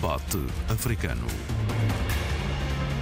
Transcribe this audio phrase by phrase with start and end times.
[0.00, 0.38] Debate
[0.72, 1.26] Africano.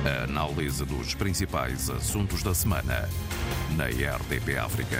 [0.04, 3.08] A análise dos principais assuntos da semana
[3.76, 4.96] na RDP África.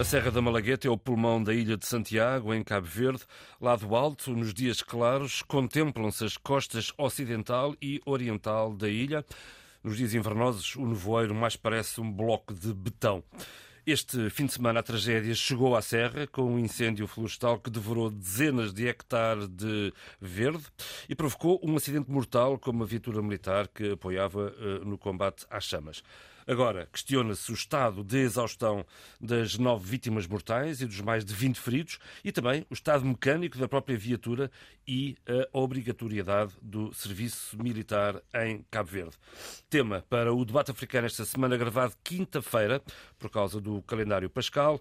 [0.00, 3.22] A Serra da Malagueta é o pulmão da ilha de Santiago, em Cabo Verde.
[3.60, 9.24] Lado alto, nos dias claros, contemplam-se as costas ocidental e oriental da ilha.
[9.80, 13.22] Nos dias invernosos, o nevoeiro mais parece um bloco de betão.
[13.84, 18.08] Este fim de semana a tragédia chegou à Serra com um incêndio florestal que devorou
[18.10, 20.62] dezenas de hectares de verde
[21.08, 25.64] e provocou um acidente mortal com uma viatura militar que apoiava uh, no combate às
[25.64, 26.00] chamas.
[26.46, 28.84] Agora, questiona-se o estado de exaustão
[29.20, 33.58] das nove vítimas mortais e dos mais de 20 feridos e também o estado mecânico
[33.58, 34.50] da própria viatura
[34.86, 39.16] e a obrigatoriedade do serviço militar em Cabo Verde.
[39.70, 42.82] Tema para o debate africano esta semana, gravado quinta-feira,
[43.18, 44.80] por causa do calendário pascal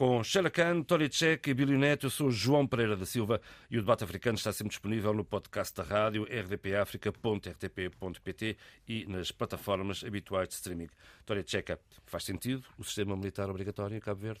[0.00, 2.06] com Sheila Khan, Tchek e Billy Neto.
[2.06, 3.38] Eu sou João Pereira da Silva
[3.70, 8.56] e o debate africano está sempre disponível no podcast da rádio rdpafrica.rtp.pt
[8.88, 10.88] e nas plataformas habituais de streaming.
[11.26, 14.40] Tori Tcheca, faz sentido o sistema militar obrigatório em Cabo Verde?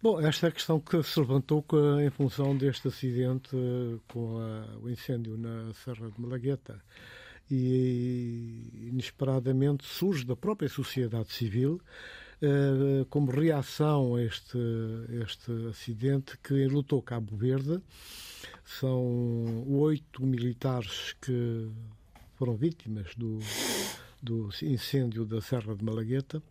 [0.00, 1.66] Bom, esta é a questão que se levantou
[2.00, 3.56] em função deste acidente
[4.06, 6.80] com a, o incêndio na Serra de Malagueta
[7.50, 12.27] e inesperadamente surge da própria sociedade civil eh,
[13.10, 14.58] como reação a este,
[15.22, 17.80] este acidente que enlutou Cabo Verde.
[18.64, 21.68] São oito militares que
[22.36, 23.40] foram vítimas do,
[24.22, 26.42] do incêndio da Serra de Malagueta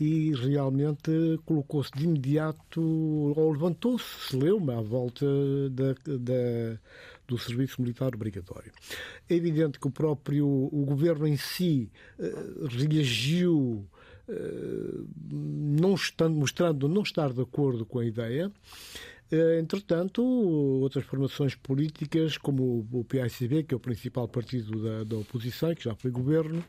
[0.00, 1.10] e realmente
[1.44, 5.24] colocou-se de imediato, ou levantou-se, se leu à volta
[5.70, 6.78] da, da,
[7.28, 8.72] do serviço militar obrigatório.
[9.28, 13.86] É evidente que o próprio o governo em si uh, reagiu
[15.30, 18.50] não estando, mostrando não estar de acordo com a ideia.
[19.30, 25.16] Eh, entretanto, outras formações políticas, como o PICB, que é o principal partido da, da
[25.16, 26.62] oposição, que já foi governo,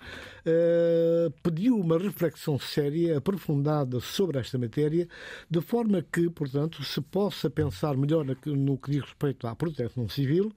[0.46, 5.08] eh, pediu uma reflexão séria, aprofundada sobre esta matéria,
[5.50, 10.52] de forma que, portanto, se possa pensar melhor no que diz respeito à proteção civil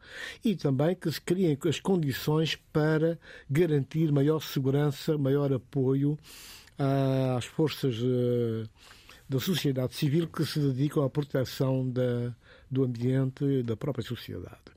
[0.44, 3.18] e também que se criem as condições para
[3.50, 6.16] garantir maior segurança, maior apoio
[7.36, 8.68] às forças uh,
[9.28, 12.34] da sociedade civil que se dedicam à proteção da,
[12.70, 14.68] do ambiente e da própria sociedade.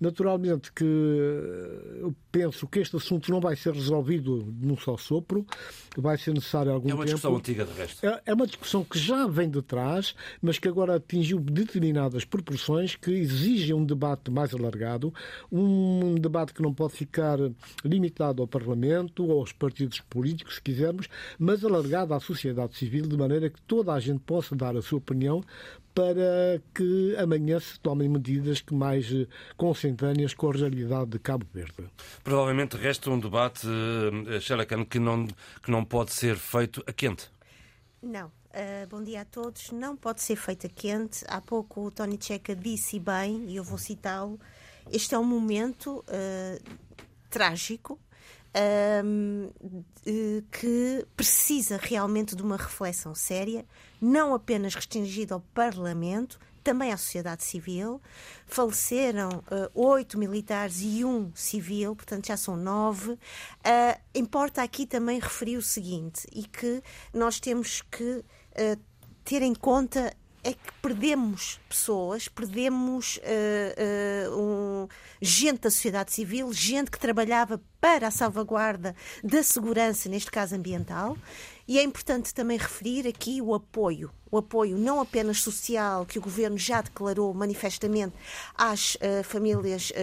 [0.00, 5.46] Naturalmente que eh, eu penso que este assunto não vai ser resolvido num só sopro,
[5.96, 6.94] vai ser necessário algum tempo.
[6.94, 8.06] É uma discussão antiga, de resto.
[8.06, 12.94] É, é uma discussão que já vem de trás, mas que agora atingiu determinadas proporções
[12.94, 15.12] que exigem um debate mais alargado,
[15.50, 17.38] um debate que não pode ficar
[17.84, 23.16] limitado ao Parlamento ou aos partidos políticos, se quisermos, mas alargado à sociedade civil, de
[23.16, 25.42] maneira que toda a gente possa dar a sua opinião
[25.98, 29.26] para que amanhã se tomem medidas que mais eh,
[29.56, 31.90] consentâneas com a realidade de Cabo Verde.
[32.22, 33.66] Provavelmente resta um debate,
[34.40, 35.26] Xelacan, que não,
[35.60, 37.28] que não pode ser feito a quente.
[38.00, 38.28] Não.
[38.28, 39.72] Uh, bom dia a todos.
[39.72, 41.24] Não pode ser feito a quente.
[41.26, 44.38] Há pouco o Tony Checa disse bem, e eu vou citá-lo,
[44.92, 46.78] este é um momento uh,
[47.28, 47.98] trágico
[48.54, 49.50] um,
[50.50, 53.64] que precisa realmente de uma reflexão séria,
[54.00, 58.00] não apenas restringida ao Parlamento, também à sociedade civil.
[58.46, 63.12] Faleceram uh, oito militares e um civil, portanto já são nove.
[63.12, 63.18] Uh,
[64.14, 66.82] importa aqui também referir o seguinte, e que
[67.12, 68.80] nós temos que uh,
[69.24, 70.14] ter em conta
[70.48, 74.88] é que perdemos pessoas, perdemos uh, uh, um,
[75.20, 81.18] gente da sociedade civil, gente que trabalhava para a salvaguarda da segurança, neste caso ambiental,
[81.66, 86.22] e é importante também referir aqui o apoio o apoio não apenas social que o
[86.22, 88.14] governo já declarou manifestamente
[88.54, 89.94] às uh, famílias, uh,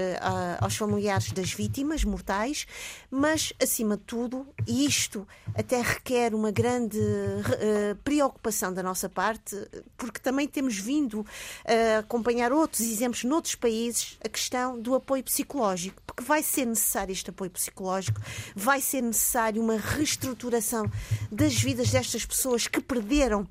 [0.59, 2.65] aos familiares das vítimas mortais,
[3.09, 9.55] mas acima de tudo, e isto até requer uma grande uh, preocupação da nossa parte,
[9.97, 11.25] porque também temos vindo
[11.65, 17.11] a acompanhar outros exemplos noutros países, a questão do apoio psicológico, porque vai ser necessário
[17.11, 18.19] este apoio psicológico,
[18.55, 20.89] vai ser necessário uma reestruturação
[21.31, 23.47] das vidas destas pessoas que perderam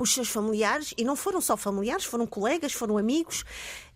[0.00, 3.44] os seus familiares, e não foram só familiares, foram colegas, foram amigos,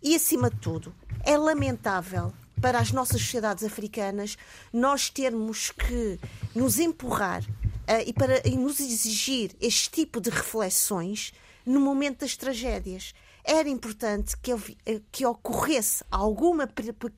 [0.01, 4.37] e acima de tudo, é lamentável para as nossas sociedades africanas
[4.73, 6.19] nós termos que
[6.55, 11.33] nos empurrar uh, e, para, e nos exigir este tipo de reflexões
[11.65, 13.13] no momento das tragédias.
[13.43, 14.51] Era importante que,
[14.85, 16.67] eh, que ocorresse alguma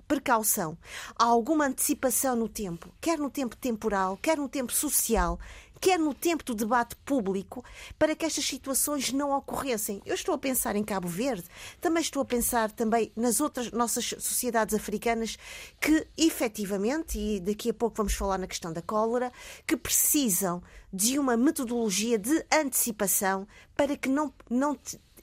[0.08, 0.78] precaução,
[1.16, 5.40] alguma antecipação no tempo, quer no tempo temporal, quer no tempo social,
[5.80, 7.64] quer no tempo do debate público,
[7.98, 10.02] para que estas situações não ocorressem.
[10.06, 11.46] Eu estou a pensar em Cabo Verde,
[11.80, 15.38] também estou a pensar também nas outras nossas sociedades africanas
[15.80, 19.32] que, efetivamente, e daqui a pouco vamos falar na questão da cólera,
[19.66, 20.62] que precisam
[20.92, 24.78] de uma metodologia de antecipação para que não, não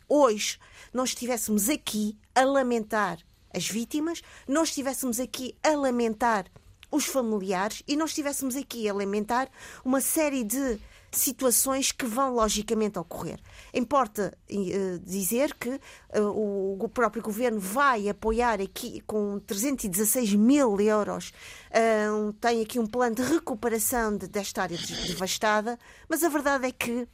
[0.09, 0.59] hoje
[0.93, 3.19] nós estivéssemos aqui a lamentar
[3.53, 6.47] as vítimas, nós estivéssemos aqui a lamentar
[6.91, 9.49] os familiares e nós estivéssemos aqui a lamentar
[9.85, 10.79] uma série de
[11.11, 13.41] situações que vão logicamente ocorrer.
[13.73, 15.81] Importa uh, dizer que
[16.19, 21.33] uh, o próprio governo vai apoiar aqui com 316 mil euros,
[21.71, 25.79] uh, tem aqui um plano de recuperação de, desta área devastada,
[26.09, 27.09] mas a verdade é que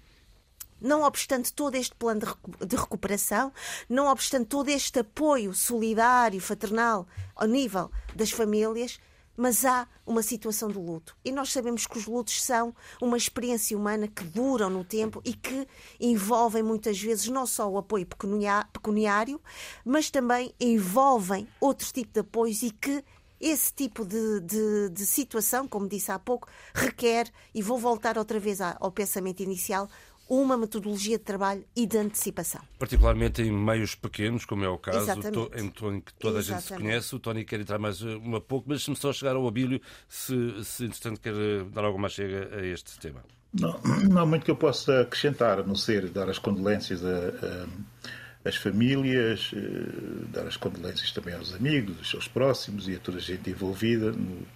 [0.81, 2.21] não obstante todo este plano
[2.67, 3.53] de recuperação,
[3.89, 8.99] não obstante todo este apoio solidário, fraternal, ao nível das famílias,
[9.43, 11.17] mas há uma situação de luto.
[11.25, 15.35] E nós sabemos que os lutos são uma experiência humana que duram no tempo e
[15.35, 15.67] que
[15.99, 19.41] envolvem muitas vezes não só o apoio pecuniário,
[19.85, 23.03] mas também envolvem outro tipo de apoios e que
[23.41, 28.39] esse tipo de, de, de, situação, como disse há pouco, requer, e vou voltar outra
[28.39, 29.89] vez ao pensamento inicial,
[30.29, 32.61] uma metodologia de trabalho e de antecipação.
[32.79, 36.39] Particularmente em meios pequenos, como é o caso em que toda Exatamente.
[36.39, 37.15] a gente se conhece.
[37.15, 40.65] O Tony quer entrar mais eh, uma pouco, mas deixe-me só chegar ao Abílio, se,
[40.65, 43.23] se entretanto quer eh, dar alguma chega a este tema.
[43.53, 43.79] Não,
[44.09, 48.49] não há muito que eu possa acrescentar, a não ser dar as condolências a, a,
[48.49, 53.19] às famílias, eh, dar as condolências também aos amigos, aos seus próximos e a toda
[53.19, 54.47] a gente envolvida no,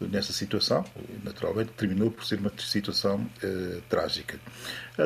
[0.00, 0.84] nessa situação.
[1.24, 4.38] Naturalmente, terminou por ser uma situação eh, trágica.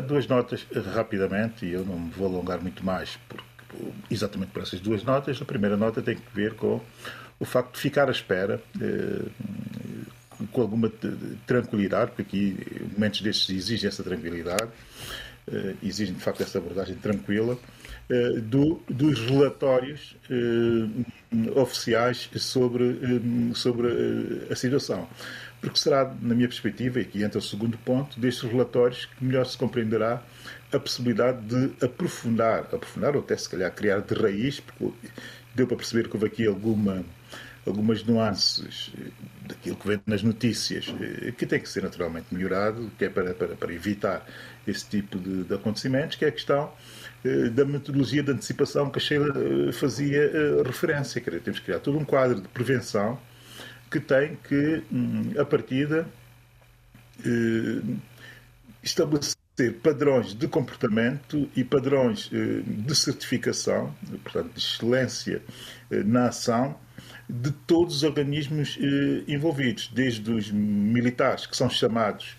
[0.07, 3.45] Duas notas, eh, rapidamente, e eu não me vou alongar muito mais, porque,
[4.11, 5.41] exatamente por essas duas notas.
[5.41, 6.81] A primeira nota tem que ver com
[7.41, 8.63] o facto de ficar à espera.
[8.81, 9.29] Eh,
[10.51, 10.91] com alguma
[11.47, 14.69] tranquilidade, porque aqui momentos destes exigem essa tranquilidade,
[15.47, 17.82] eh, exigem de facto essa abordagem tranquila, eh,
[18.43, 23.89] do, dos relatórios eh, oficiais sobre, eh, sobre
[24.51, 25.09] a situação.
[25.61, 29.47] Porque será, na minha perspectiva, e aqui entra o segundo ponto, destes relatórios que melhor
[29.47, 30.23] se compreenderá
[30.73, 34.93] a possibilidade de aprofundar, aprofundar ou até se calhar criar de raiz, porque
[35.55, 37.05] deu para perceber que houve aqui alguma,
[37.65, 38.91] algumas nuances
[39.47, 40.87] daquilo que vem nas notícias,
[41.37, 44.27] que tem que ser naturalmente melhorado, que é para, para, para evitar
[44.67, 47.02] esse tipo de, de acontecimentos, que é a questão eh,
[47.55, 51.21] da metodologia de antecipação que a Sheila eh, fazia eh, referência.
[51.21, 53.19] Quer dizer, temos que criar todo um quadro de prevenção
[53.91, 56.07] que tem que, hum, a partida,
[58.83, 59.37] estabelecer
[59.83, 63.95] padrões de comportamento e padrões de certificação,
[64.25, 65.43] portanto, de excelência
[65.91, 66.75] na ação
[67.29, 68.79] de todos os organismos
[69.29, 72.35] envolvidos, desde os militares, que são chamados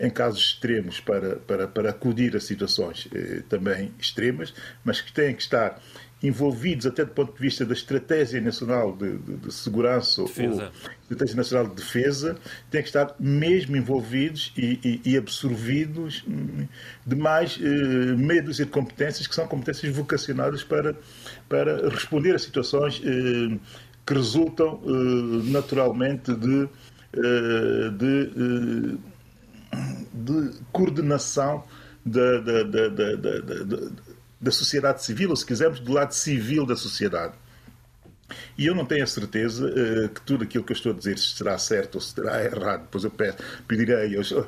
[0.00, 4.54] em casos extremos para, para, para acudir a situações eh, também extremas,
[4.84, 5.80] mas que têm que estar
[6.22, 10.64] envolvidos até do ponto de vista da Estratégia Nacional de, de, de Segurança defesa.
[10.64, 12.36] ou Estratégia Nacional de Defesa,
[12.70, 16.66] têm que estar mesmo envolvidos e, e, e absorvidos hum,
[17.06, 20.96] de mais eh, meia dúzia de competências que são competências vocacionadas para,
[21.48, 23.56] para responder a situações eh,
[24.04, 26.68] que resultam eh, naturalmente de,
[27.12, 28.98] eh, de eh,
[30.12, 31.64] de coordenação
[32.04, 33.90] da, da, da, da,
[34.40, 37.34] da sociedade civil, ou se quisermos, do lado civil da sociedade.
[38.56, 41.18] E eu não tenho a certeza uh, que tudo aquilo que eu estou a dizer
[41.18, 42.82] será certo ou será errado.
[42.82, 44.46] Depois eu peço, pedirei aos uh,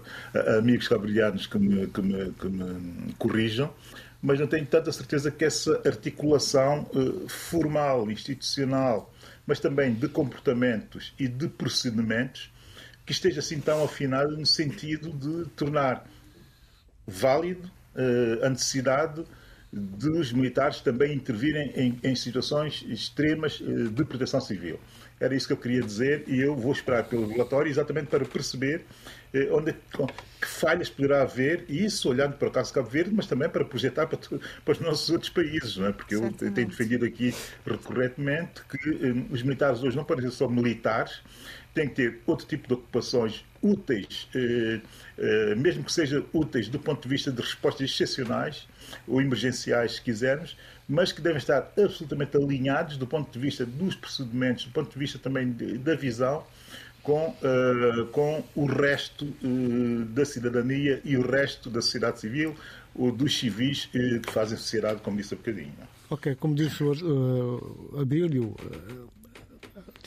[0.58, 3.72] amigos cabrilianos que me, que, me, que me corrijam,
[4.20, 9.12] mas não tenho tanta certeza que essa articulação uh, formal, institucional,
[9.46, 12.50] mas também de comportamentos e de procedimentos
[13.10, 16.06] que esteja assim tão afinado no sentido de tornar
[17.04, 19.24] válido uh, a necessidade
[19.72, 24.78] dos militares também intervirem em, em situações extremas uh, de proteção civil.
[25.18, 28.84] Era isso que eu queria dizer e eu vou esperar pelo relatório exatamente para perceber
[29.34, 33.10] uh, onde, que falhas poderá haver, e isso olhando para o caso de Cabo Verde,
[33.12, 35.92] mas também para projetar para, para os nossos outros países, não é?
[35.92, 37.34] porque eu tenho defendido aqui
[37.66, 38.88] recorrentemente que
[39.32, 41.20] os militares hoje não podem ser só militares,
[41.74, 44.80] tem que ter outro tipo de ocupações úteis, eh,
[45.18, 48.66] eh, mesmo que sejam úteis do ponto de vista de respostas excepcionais
[49.06, 50.56] ou emergenciais, se quisermos,
[50.88, 54.98] mas que devem estar absolutamente alinhados do ponto de vista dos procedimentos, do ponto de
[54.98, 56.44] vista também de, da visão,
[57.02, 62.54] com, uh, com o resto uh, da cidadania e o resto da sociedade civil,
[62.94, 65.72] ou dos civis uh, que fazem sociedade, como disse há bocadinho.
[66.10, 68.54] Ok, como disse o Abílio,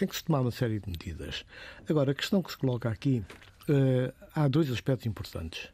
[0.04, 1.46] tem que se tomar uma série de medidas.
[1.90, 3.24] Agora, a questão que se coloca aqui,
[3.70, 5.70] uh, há dois aspectos importantes.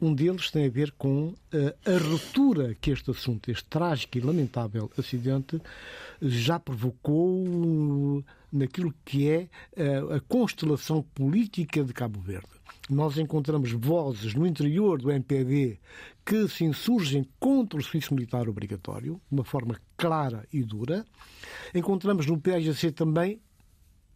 [0.00, 1.36] Um deles tem a ver com uh,
[1.86, 5.62] a ruptura que este assunto, este trágico e lamentável acidente,
[6.20, 12.48] já provocou naquilo que é uh, a constelação política de Cabo Verde.
[12.90, 15.78] Nós encontramos vozes no interior do MPD
[16.26, 21.06] que se insurgem contra o serviço militar obrigatório, de uma forma clara e dura.
[21.72, 23.40] Encontramos no PSGC também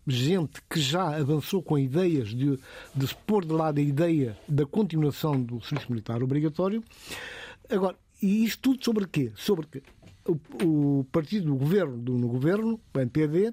[0.07, 2.59] gente que já avançou com ideias de,
[2.95, 6.83] de se pôr de lado a ideia da continuação do serviço militar obrigatório.
[7.71, 9.33] Agora, e isto tudo sobre quê?
[9.35, 9.83] Sobre que
[10.27, 13.53] o, o partido do governo, do, no governo, o NPD,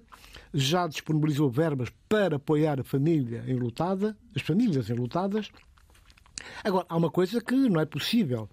[0.53, 5.49] já disponibilizou verbas para apoiar a família enlutada, as famílias enlutadas.
[6.63, 8.49] Agora, há uma coisa que não é possível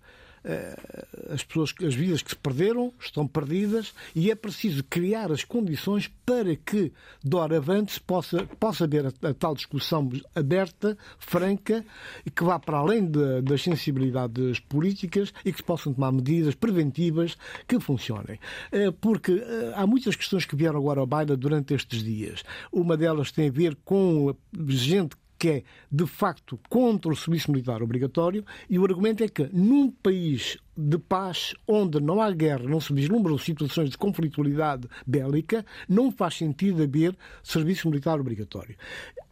[1.31, 6.09] as pessoas, as vidas que se perderam estão perdidas e é preciso criar as condições
[6.25, 11.85] para que, doravante, possa, possa haver a, a tal discussão aberta, franca,
[12.25, 16.55] e que vá para além de, das sensibilidades políticas e que se possam tomar medidas
[16.55, 17.37] preventivas
[17.67, 18.38] que funcionem.
[18.71, 22.43] Eh, porque eh, há muitas questões que vieram agora ao baile durante estes dias.
[22.73, 24.35] Uma delas tem a ver com
[24.69, 29.49] gente que é, de facto, contra o serviço militar obrigatório, e o argumento é que,
[29.52, 35.64] num país de paz, onde não há guerra, não se vislumbram situações de conflitualidade bélica,
[35.88, 38.76] não faz sentido haver serviço militar obrigatório.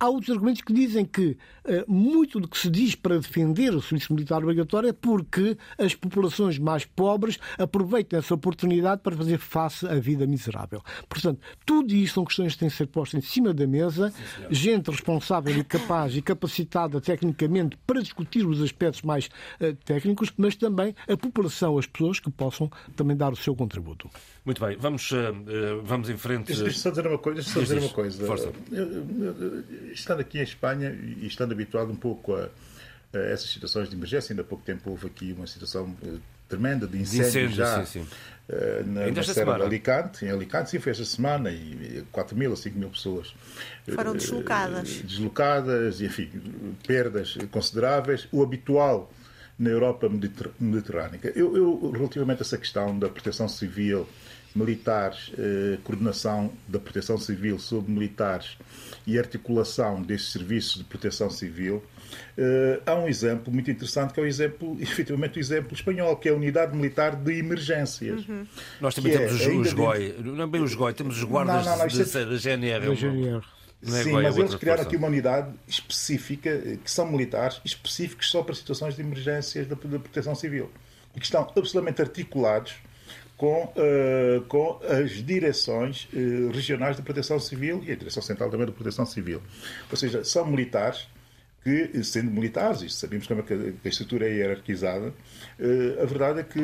[0.00, 3.82] Há outros argumentos que dizem que uh, muito do que se diz para defender o
[3.82, 9.86] serviço militar obrigatório é porque as populações mais pobres aproveitam essa oportunidade para fazer face
[9.86, 10.82] à vida miserável.
[11.08, 14.44] Portanto, tudo isto são questões que têm de ser postas em cima da mesa, Sim,
[14.50, 19.26] gente responsável e capaz e capacitada tecnicamente para discutir os aspectos mais
[19.60, 23.54] uh, técnicos, mas também a população população, as pessoas que possam também dar o seu
[23.56, 24.08] contributo.
[24.44, 26.46] Muito bem, vamos, uh, vamos em frente.
[26.46, 27.42] Deixa-me só dizer uma coisa.
[27.42, 28.24] Deixa dizer uma coisa.
[28.24, 28.52] Força.
[29.92, 32.48] Estando aqui em Espanha e estando habituado um pouco a,
[33.12, 36.14] a, essas situações de emergência, ainda há pouco tempo houve aqui uma situação eh,
[36.48, 38.08] tremenda de incêndio, de incêndio já sim, sim.
[38.46, 42.52] Uh, na, na Serra de Alicante, em Alicante, sim, foi esta semana, e 4 mil
[42.52, 43.34] a 5 mil pessoas
[43.94, 45.00] foram deslocadas.
[45.00, 46.30] Uh, deslocadas, e enfim,
[46.86, 48.28] perdas consideráveis.
[48.30, 49.10] O habitual
[49.58, 51.20] na Europa mediterrânea.
[51.34, 54.06] Eu, eu, relativamente a essa questão da proteção civil,
[54.54, 58.56] militares, eh, coordenação da proteção civil sobre militares
[59.06, 61.82] e articulação destes serviços de proteção civil,
[62.38, 66.28] eh, há um exemplo muito interessante que é o exemplo, efetivamente, o exemplo espanhol, que
[66.28, 68.26] é a Unidade Militar de Emergências.
[68.28, 68.46] Uhum.
[68.80, 71.64] Nós também temos é, os, os GOI, não é bem os GOI, temos os guardas
[71.66, 72.24] não, não, não, é...
[72.26, 72.86] da GNR.
[72.86, 73.44] Da GNR.
[73.86, 78.54] É Sim, mas eles criaram aqui uma unidade específica, que são militares, específicos só para
[78.54, 80.70] situações de emergências da, proteção civil.
[81.14, 82.74] E que estão absolutamente articulados
[83.36, 88.66] com, uh, com as direções uh, regionais de proteção civil e a direção central também
[88.66, 89.42] de proteção civil.
[89.90, 91.06] Ou seja, são militares
[91.62, 96.40] que, sendo militares, isto sabemos como é que a, estrutura é hierarquizada, uh, a verdade
[96.40, 96.58] é que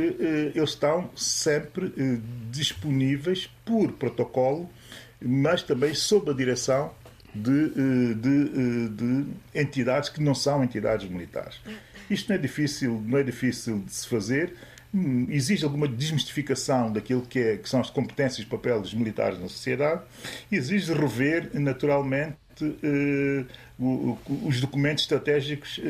[0.54, 1.92] eles estão sempre
[2.50, 4.70] disponíveis por protocolo,
[5.20, 6.94] mas também sob a direção
[7.34, 11.60] de, eh, de, eh, de, entidades que não são entidades militares.
[12.08, 14.54] Isto não é difícil, não é difícil de se fazer.
[14.92, 19.38] Hum, existe alguma desmistificação daquilo que, é, que são as competências e papéis dos militares
[19.38, 20.02] na sociedade.
[20.50, 22.36] Exige rever, naturalmente,
[23.80, 25.88] eh, os documentos estratégicos eh,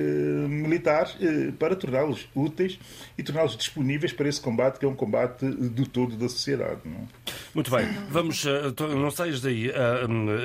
[0.49, 2.79] militares eh, para torná-los úteis
[3.19, 6.81] e torná-los disponíveis para esse combate que é um combate do todo da sociedade.
[6.85, 7.01] Não?
[7.01, 7.33] É?
[7.53, 8.45] Muito bem, vamos,
[8.79, 9.73] não saias daí,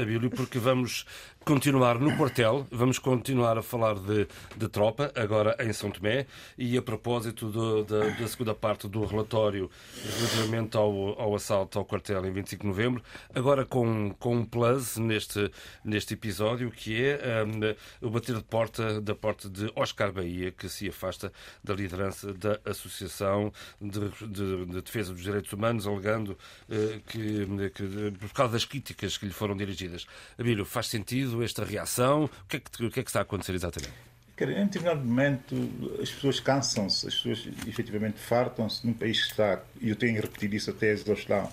[0.02, 1.06] Abílio, porque vamos
[1.46, 6.26] continuar no quartel, vamos continuar a falar de, de tropa, agora em São Tomé,
[6.58, 9.70] e a propósito do, da, da, segunda parte do relatório
[10.18, 14.98] relativamente ao, ao, assalto ao quartel em 25 de novembro, agora com, com um plus
[14.98, 15.52] neste,
[15.84, 20.68] neste episódio, que é um, o bater de porta da porta de Oscar Bahia, que
[20.68, 21.32] se afasta
[21.64, 28.12] da liderança da Associação de, de, de Defesa dos Direitos Humanos, alegando uh, que, que,
[28.20, 30.08] por causa das críticas que lhe foram dirigidas.
[30.40, 32.26] Abílio, faz sentido esta reação?
[32.26, 33.94] O que é que, que, é que está a acontecer exatamente?
[34.36, 35.56] Cara, em determinado momento
[36.02, 40.56] as pessoas cansam-se, as pessoas efetivamente fartam-se num país que está, e eu tenho repetido
[40.56, 41.50] isso até a exaustão,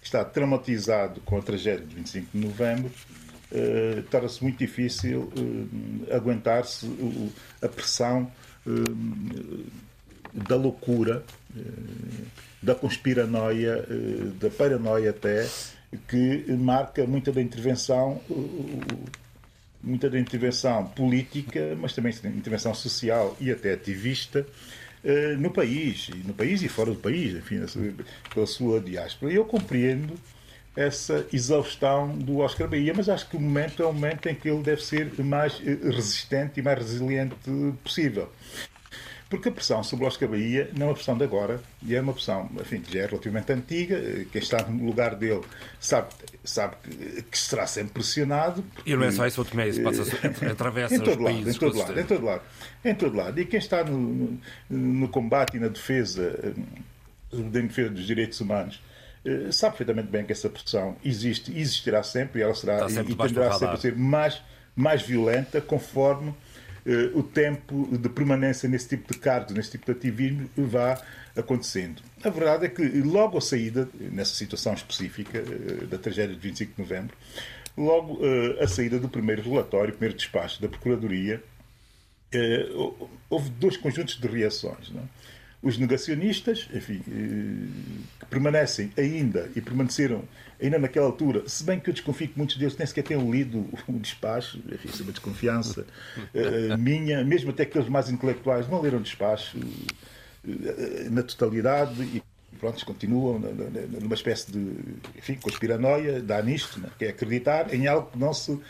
[0.00, 2.92] que está traumatizado com a tragédia de 25 de novembro,
[3.52, 6.86] uh, torna-se muito difícil uh, aguentar-se
[7.62, 8.30] a pressão
[10.34, 11.22] da loucura,
[12.60, 13.86] da conspiranoia,
[14.40, 15.48] da paranoia até,
[16.08, 18.20] que marca muita da intervenção
[19.82, 24.46] muita da intervenção política, mas também intervenção social e até ativista
[25.04, 27.60] uh, no país, no país e fora do país, enfim,
[28.32, 29.32] pela sua diáspora.
[29.32, 30.14] Eu compreendo
[30.76, 34.48] essa exaustão do Oscar Bahia, mas acho que o momento é o momento em que
[34.48, 37.34] ele deve ser mais eh, resistente e mais resiliente
[37.82, 38.30] possível.
[39.28, 42.00] Porque a pressão sobre o Oscar Bahia não é uma pressão de agora, e é
[42.00, 44.00] uma pressão, enfim, que já é relativamente antiga.
[44.30, 45.42] Quem está no lugar dele
[45.80, 46.08] sabe,
[46.44, 46.76] sabe
[47.28, 48.62] que, será sempre pressionado.
[48.74, 50.02] Porque, e não é só isso, o Tomé, isso passa,
[50.48, 51.56] atravessa em todo os lado, países.
[51.56, 52.42] Em todo lado, em todo lado.
[52.84, 53.40] Em todo lado.
[53.40, 54.40] E quem está no, no,
[54.70, 56.54] no combate e na defesa,
[57.32, 58.80] na defesa dos direitos humanos,
[59.26, 63.12] eh, sabe perfeitamente bem que essa pressão existe e existirá sempre e ela será sempre
[63.12, 64.40] e tenderá sempre a ser mais,
[64.76, 66.32] mais violenta conforme
[67.14, 71.00] o tempo de permanência nesse tipo de cargos, nesse tipo de ativismo vá
[71.36, 72.02] acontecendo.
[72.24, 76.72] A verdade é que logo a saída, nessa situação específica uh, da tragédia de 25
[76.74, 77.16] de novembro,
[77.76, 81.42] logo uh, a saída do primeiro relatório, primeiro despacho da Procuradoria,
[83.30, 84.90] houve dois conjuntos de reações.
[84.90, 85.04] Não é?
[85.62, 90.22] Os negacionistas, enfim, eh, que permanecem ainda e permaneceram
[90.60, 93.68] ainda naquela altura, se bem que eu desconfio que muitos deles nem sequer tenham lido
[93.88, 95.86] o despacho, enfim, isso é uma desconfiança
[96.16, 99.58] uh, minha, mesmo até aqueles mais intelectuais não leram o despacho
[101.10, 102.22] na totalidade e
[102.56, 104.74] pronto, continuam numa espécie de
[105.16, 106.88] enfim, conspiranoia, dá nisto, né?
[106.98, 108.60] que é acreditar em algo que não se,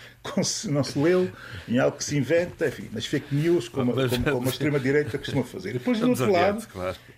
[0.71, 1.31] não se leu,
[1.69, 5.45] em algo que se inventa, enfim, nas fake news, como, como, como a extrema-direita costuma
[5.45, 5.73] fazer.
[5.73, 6.67] Depois, do outro lado,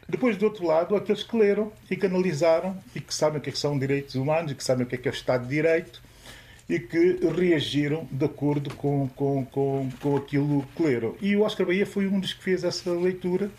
[0.08, 3.50] depois, do outro lado, aqueles que leram e que analisaram e que sabem o que,
[3.50, 5.42] é que são direitos humanos e que sabem o que é que é o Estado
[5.42, 6.02] de Direito
[6.68, 11.16] e que reagiram de acordo com, com, com, com aquilo que leram.
[11.20, 13.50] E o Oscar Bahia foi um dos que fez essa leitura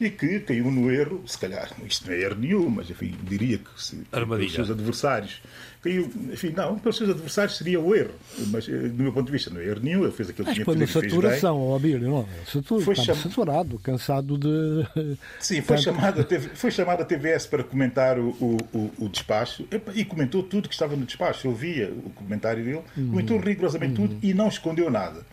[0.00, 3.58] e que caiu no erro, se calhar, isto não é erro nenhum, mas enfim, diria
[3.58, 5.42] que se, pelos seus adversários
[5.82, 8.14] caiu, enfim, não, pelos seus adversários seria o erro,
[8.46, 10.54] mas eh, do meu ponto de vista não é erro nenhum, ele fez aquilo que
[10.54, 10.86] tinha que fazer.
[10.86, 13.14] Foi uma saturação, ó Abílio, não Satur, foi cham...
[13.14, 14.86] saturado, cansado de.
[15.38, 20.04] Sim, foi, chamado, foi chamado a TVS para comentar o, o, o, o despacho e
[20.04, 21.46] comentou tudo que estava no despacho.
[21.46, 23.10] Eu via o comentário dele, uhum.
[23.10, 24.08] comentou rigorosamente uhum.
[24.08, 25.24] tudo e não escondeu nada.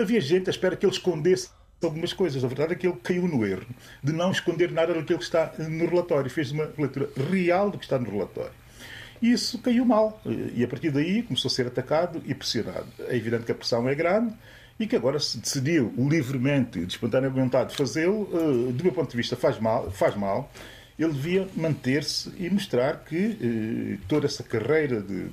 [0.00, 1.48] Havia gente à espera que ele escondesse
[1.86, 2.44] algumas coisas.
[2.44, 3.66] A verdade é que ele caiu no erro
[4.02, 6.30] de não esconder nada daquilo que está no relatório.
[6.30, 8.52] Fez uma leitura real do que está no relatório.
[9.22, 10.20] E isso caiu mal.
[10.54, 12.86] E a partir daí começou a ser atacado e pressionado.
[13.08, 14.34] É evidente que a pressão é grande
[14.78, 19.16] e que agora se decidiu livremente, de espontânea vontade, fazê-lo, eh, do meu ponto de
[19.16, 19.90] vista, faz mal.
[19.90, 20.50] Faz mal.
[20.98, 25.28] Ele devia manter-se e mostrar que eh, toda essa carreira de,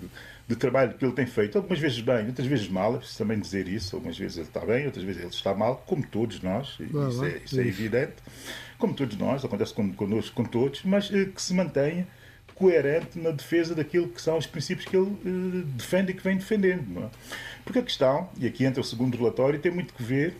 [0.48, 3.40] de trabalho que ele tem feito, algumas vezes bem, outras vezes mal, é preciso também
[3.40, 6.78] dizer isso, algumas vezes ele está bem, outras vezes ele está mal, como todos nós,
[6.80, 8.16] isso, é, isso é, evidente,
[8.78, 12.08] como todos nós, acontece connosco, com todos, mas eh, que se mantenha
[12.56, 16.38] coerente na defesa daquilo que são os princípios que ele eh, defende e que vem
[16.38, 17.04] defendendo.
[17.04, 17.10] É?
[17.64, 20.36] Porque a questão, e aqui entra o segundo relatório, tem muito que ver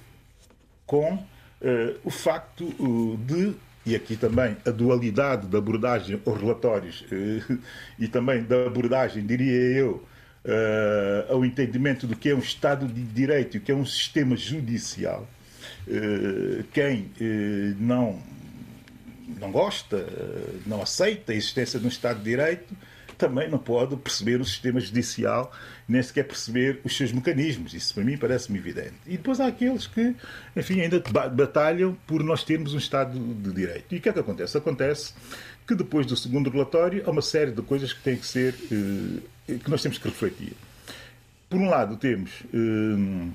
[0.86, 3.54] com uh, o facto uh, de
[3.88, 7.58] e aqui também a dualidade da abordagem aos relatórios eh,
[7.98, 10.06] e também da abordagem, diria eu,
[10.44, 13.86] eh, ao entendimento do que é um Estado de Direito e o que é um
[13.86, 15.26] sistema judicial.
[15.88, 17.10] Eh, quem
[17.80, 18.22] não,
[19.40, 20.06] não gosta,
[20.66, 22.76] não aceita a existência de um Estado de Direito,
[23.18, 25.52] também não pode perceber o sistema judicial,
[25.88, 27.74] nem sequer perceber os seus mecanismos.
[27.74, 28.96] Isso para mim parece-me evidente.
[29.06, 30.16] E depois há aqueles que,
[30.56, 31.02] enfim, ainda
[31.32, 33.86] batalham por nós termos um Estado de Direito.
[33.94, 34.58] E o que é que acontece?
[34.58, 35.14] Acontece
[35.68, 39.56] que depois do segundo relatório há uma série de coisas que têm que ser, eh,
[39.58, 40.54] que nós temos que refletir.
[41.50, 43.30] Por um lado, temos eh,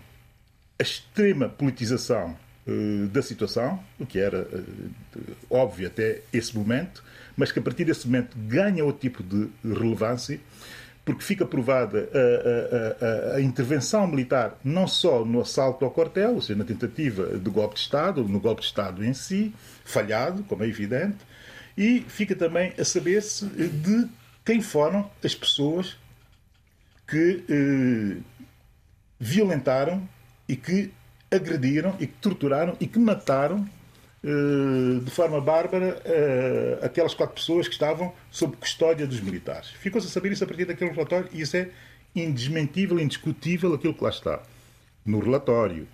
[0.79, 4.47] a extrema politização eh, da situação, o que era
[5.51, 7.05] óbvio até esse momento,
[7.42, 10.38] mas que a partir desse momento ganha outro tipo de relevância,
[11.05, 16.37] porque fica provada a, a, a, a, intervenção militar não só no assalto ao quartel,
[16.37, 19.52] ou seja, na tentativa de golpe de Estado, no golpe de Estado em si,
[19.85, 21.16] falhado, como é evidente,
[21.76, 24.09] e fica também a saber-se de
[24.44, 25.96] quem foram as pessoas
[27.09, 28.22] que eh,
[29.18, 30.09] violentaram
[30.48, 30.92] e que
[31.28, 33.68] agrediram e que torturaram e que mataram
[35.04, 39.70] de forma bárbara eh, aquelas quatro pessoas que estavam sob custódia dos militares.
[39.70, 41.68] Ficou-se a saber isso a partir daquele relatório e isso é
[42.14, 44.40] indesmentível, indiscutível aquilo que lá está
[45.04, 45.88] no relatório.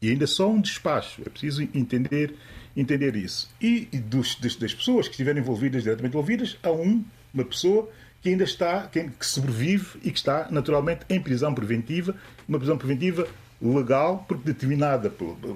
[0.00, 1.22] E ainda só um despacho.
[1.26, 2.34] É preciso entender,
[2.76, 3.50] entender isso.
[3.60, 7.90] E dos, das, das pessoas que estiverem envolvidas, diretamente envolvidas, há um, uma pessoa
[8.22, 12.14] que ainda está, que, que sobrevive e que está naturalmente em prisão preventiva,
[12.48, 13.26] uma prisão preventiva
[13.72, 15.12] legal, determinada,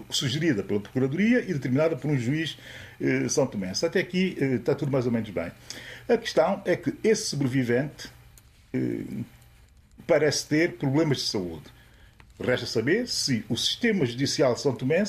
[0.08, 2.56] sugerida pela Procuradoria e determinada por um juiz
[3.00, 3.72] eh, São Tomé.
[3.82, 5.50] Até aqui eh, está tudo mais ou menos bem.
[6.08, 8.08] A questão é que esse sobrevivente
[8.72, 9.02] eh,
[10.06, 11.64] parece ter problemas de saúde.
[12.40, 15.02] Resta saber se o sistema judicial São Tomé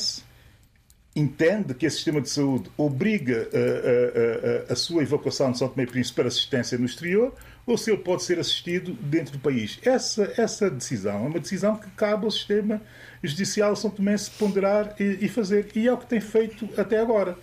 [1.16, 5.70] entende que esse sistema de saúde obriga a, a, a, a sua evacuação de São
[5.70, 7.34] Tomé e Príncipe para assistência no exterior,
[7.70, 9.80] ou se ele pode ser assistido dentro do país.
[9.86, 12.82] Essa, essa decisão é uma decisão que cabe ao sistema
[13.24, 15.68] judicial São Tomé se ponderar e, e fazer.
[15.76, 17.38] E é o que tem feito até agora.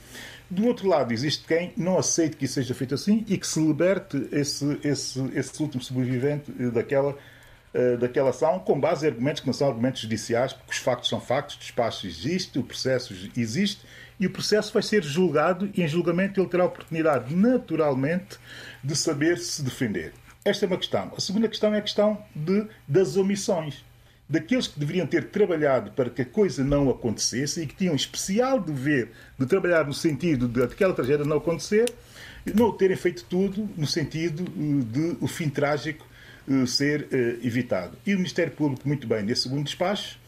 [0.51, 3.61] Do outro lado, existe quem não aceite que isso seja feito assim e que se
[3.61, 9.47] liberte esse, esse, esse último sobrevivente daquela, uh, daquela ação com base em argumentos que
[9.47, 13.81] não são argumentos judiciais, porque os factos são factos, o despacho existe, o processo existe
[14.19, 18.39] e o processo vai ser julgado e em julgamento ele terá a oportunidade, naturalmente,
[18.83, 20.13] de saber se defender.
[20.45, 21.13] Esta é uma questão.
[21.17, 23.85] A segunda questão é a questão de, das omissões
[24.29, 28.61] daqueles que deveriam ter trabalhado para que a coisa não acontecesse e que tinham especial
[28.61, 31.93] dever de trabalhar no sentido de aquela tragédia não acontecer,
[32.55, 36.07] não terem feito tudo no sentido eh, de o fim trágico
[36.49, 37.97] eh, ser eh, evitado.
[38.05, 40.19] E o Ministério Público, muito bem, nesse segundo despacho,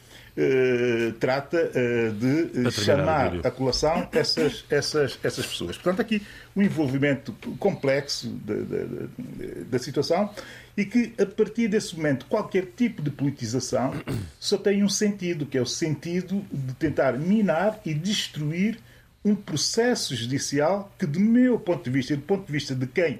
[0.40, 5.76] Uh, trata uh, de chamar a colação essas, essas, essas pessoas.
[5.76, 6.22] Portanto, aqui
[6.54, 10.32] um envolvimento complexo da, da, da, situação
[10.76, 13.92] e que, a partir desse momento, qualquer tipo de politização
[14.38, 18.78] só tem um sentido, que é o sentido de tentar minar e destruir
[19.24, 22.86] um processo judicial que, do meu ponto de vista e do ponto de vista de
[22.86, 23.18] quem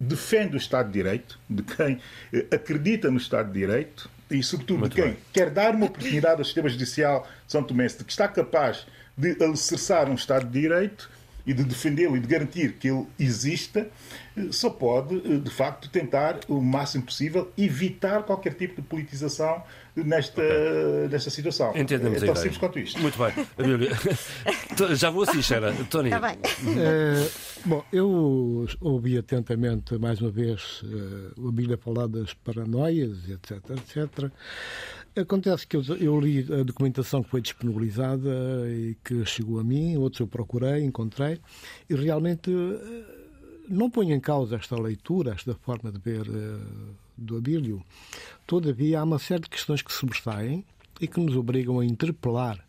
[0.00, 2.00] defende o Estado de Direito, de quem
[2.32, 5.18] eh, acredita no Estado de Direito e, sobretudo, Muito de quem bem.
[5.32, 10.08] quer dar uma oportunidade ao sistema judicial São Tomense de que está capaz de alicerçar
[10.08, 11.10] um Estado de Direito
[11.48, 13.88] e de defendê-lo e de garantir que ele exista,
[14.36, 19.62] eh, só pode, eh, de facto, tentar o máximo possível evitar qualquer tipo de politização
[19.96, 21.08] nesta, okay.
[21.10, 21.74] nesta situação.
[21.74, 23.00] Entendemos é tão simples quanto isto.
[23.00, 23.32] Muito bem.
[24.94, 25.72] Já vou assim, Xera.
[25.88, 26.10] Tony.
[26.10, 26.38] Está bem.
[26.78, 27.28] É,
[27.64, 30.82] bom, eu ouvi atentamente, mais uma vez,
[31.38, 34.30] o Abília falar das paranoias, etc, etc.
[35.20, 38.30] Acontece que eu, eu, li a documentação que foi disponibilizada
[38.70, 41.40] e que chegou a mim, outros eu procurei, encontrei,
[41.90, 43.04] e realmente eh,
[43.68, 47.82] não ponho em causa esta leitura, esta forma de ver uh, do Abílio.
[48.46, 50.64] Todavia, há uma série de questões que sobressaem
[51.00, 52.64] e que nos obrigam a interpelar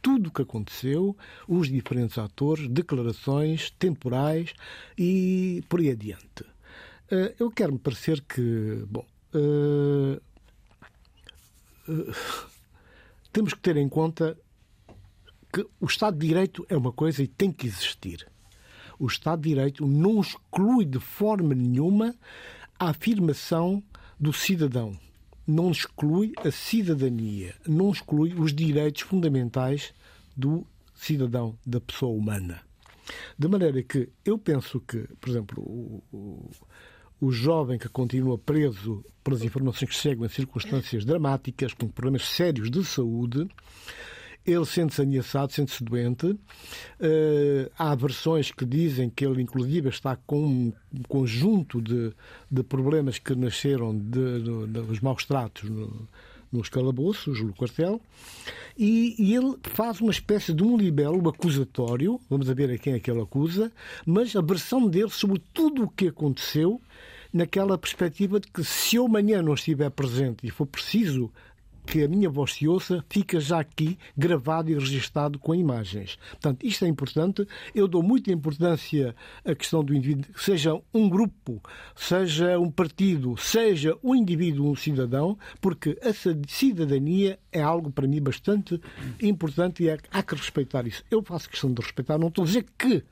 [0.00, 4.54] tudo o que aconteceu, os diferentes atores, declarações temporais
[4.96, 6.42] e por aí adiante.
[7.10, 9.04] Uh, eu quero me parecer que, bom,
[13.32, 14.36] temos que ter em conta
[15.52, 18.26] que o Estado de Direito é uma coisa e tem que existir.
[18.98, 22.14] O Estado de Direito não exclui de forma nenhuma
[22.78, 23.82] a afirmação
[24.18, 24.98] do cidadão.
[25.46, 29.92] Não exclui a cidadania, não exclui os direitos fundamentais
[30.36, 32.60] do cidadão, da pessoa humana.
[33.36, 36.50] De maneira que eu penso que, por exemplo, o, o
[37.28, 42.84] jovem que continua preso pelas informações que chegam em circunstâncias dramáticas, com problemas sérios de
[42.84, 43.46] saúde,
[44.46, 46.26] ele sente-se ameaçado, sente-se doente.
[46.26, 52.12] Uh, há versões que dizem que ele, inclusive, está com um conjunto de,
[52.50, 56.08] de problemas que nasceram dos maus tratos no,
[56.52, 58.00] nos calabouços, no quartel,
[58.76, 63.00] e, e, ele faz uma espécie de um libelo acusatório, vamos ver a quem é
[63.00, 63.70] que ele acusa,
[64.06, 66.80] mas a versão dele sobre tudo o que aconteceu
[67.32, 71.30] naquela perspectiva de que se eu amanhã não estiver presente e for preciso
[71.90, 76.16] que a minha voz se ouça, fica já aqui gravado e registado com imagens.
[76.30, 77.44] Portanto, isto é importante.
[77.74, 79.12] Eu dou muita importância
[79.44, 81.60] à questão do indivíduo, seja um grupo,
[81.96, 88.22] seja um partido, seja um indivíduo, um cidadão, porque essa cidadania é algo para mim
[88.22, 88.80] bastante
[89.20, 91.02] importante e há que respeitar isso.
[91.10, 93.02] Eu faço questão de respeitar, não estou a dizer que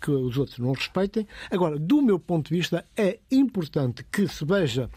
[0.00, 1.26] que os outros não respeitem.
[1.50, 4.88] Agora, do meu ponto de vista, é importante que se veja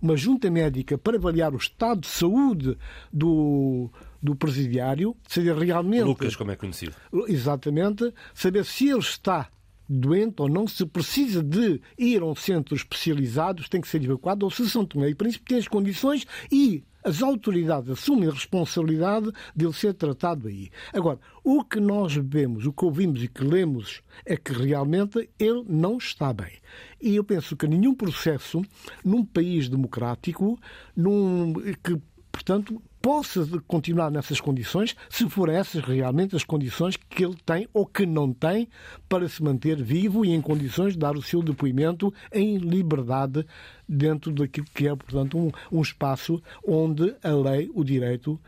[0.00, 2.76] uma junta médica para avaliar o estado de saúde
[3.12, 3.90] do,
[4.22, 6.04] do presidiário, seja realmente.
[6.04, 6.94] Lucas, como é conhecido.
[7.26, 9.48] Exatamente, saber se ele está
[9.88, 14.44] doente ou não, se precisa de ir a um centro especializado, tem que ser evacuado,
[14.46, 19.30] ou se São Tomé e Príncipe tem as condições e as autoridades assumem a responsabilidade
[19.54, 20.70] de ele ser tratado aí.
[20.92, 25.64] Agora, o que nós vemos, o que ouvimos e que lemos é que realmente ele
[25.68, 26.52] não está bem.
[27.00, 28.62] E eu penso que nenhum processo
[29.04, 30.58] num país democrático,
[30.96, 37.36] num, que, portanto, possa continuar nessas condições, se for essas realmente as condições que ele
[37.44, 38.68] tem ou que não tem
[39.08, 43.44] para se manter vivo e em condições de dar o seu depoimento em liberdade
[43.88, 48.40] dentro daquilo que é, portanto, um, um espaço onde a lei, o direito,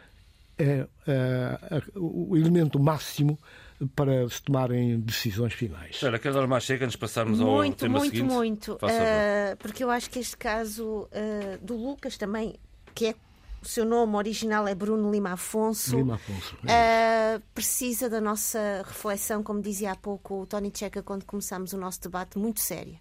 [0.56, 3.36] é, é, é o elemento máximo
[3.96, 5.96] para se tomarem decisões finais.
[5.96, 8.32] Espera, quer dar mais chega antes de passarmos muito, ao tema muito, seguinte?
[8.32, 8.86] Muito, muito.
[8.86, 12.54] Uh, porque eu acho que este caso uh, do Lucas também,
[12.94, 13.14] que é
[13.64, 16.55] o seu nome original é Bruno Lima Afonso, Lima Afonso.
[16.57, 21.79] Uh, precisa da nossa reflexão, como dizia há pouco o Tony Checa quando começámos o
[21.79, 23.00] nosso debate, muito séria.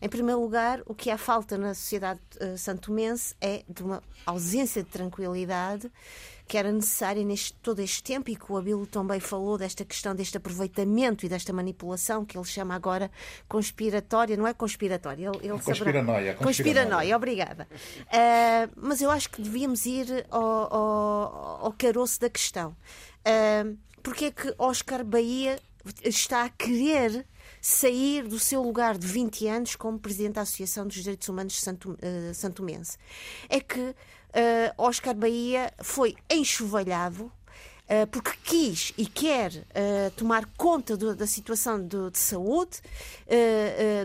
[0.00, 4.82] Em primeiro lugar, o que há falta na sociedade uh, santomense é de uma ausência
[4.82, 5.90] de tranquilidade
[6.52, 10.14] que era necessária neste todo este tempo e que o Abilo também falou desta questão
[10.14, 13.10] deste aproveitamento e desta manipulação que ele chama agora
[13.48, 16.44] conspiratória, não é conspiratória, ele, ele conspiranoia, saberá...
[16.44, 17.66] conspiranoia, obrigada.
[18.02, 22.76] Uh, mas eu acho que devíamos ir ao, ao, ao caroço da questão.
[23.26, 25.58] Uh, porque é que Oscar Bahia
[26.04, 27.24] está a querer
[27.62, 31.92] sair do seu lugar de 20 anos como Presidente da Associação dos Direitos Humanos Santo,
[31.92, 32.98] uh, Santomense.
[33.48, 33.94] É que
[34.32, 41.26] uh, Oscar Bahia foi enxovalhado uh, porque quis e quer uh, tomar conta do, da
[41.26, 42.80] situação de, de saúde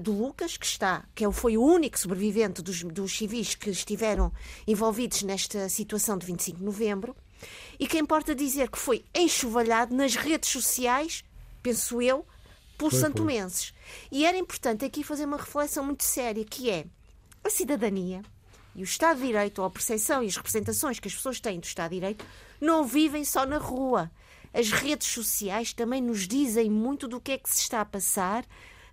[0.02, 4.32] do Lucas, que está, que é foi o único sobrevivente dos, dos civis que estiveram
[4.66, 7.16] envolvidos nesta situação de 25 de novembro.
[7.80, 11.24] E que importa dizer que foi enxovalhado nas redes sociais,
[11.62, 12.26] penso eu,
[12.78, 13.68] por foi, santomenses.
[13.68, 14.20] Foi.
[14.20, 16.86] E era importante aqui fazer uma reflexão muito séria, que é
[17.44, 18.24] a cidadania
[18.78, 21.60] e o Estado de Direito, ou a percepção e as representações que as pessoas têm
[21.60, 22.26] do Estado de Direito,
[22.62, 24.10] não vivem só na rua.
[24.54, 28.46] As redes sociais também nos dizem muito do que é que se está a passar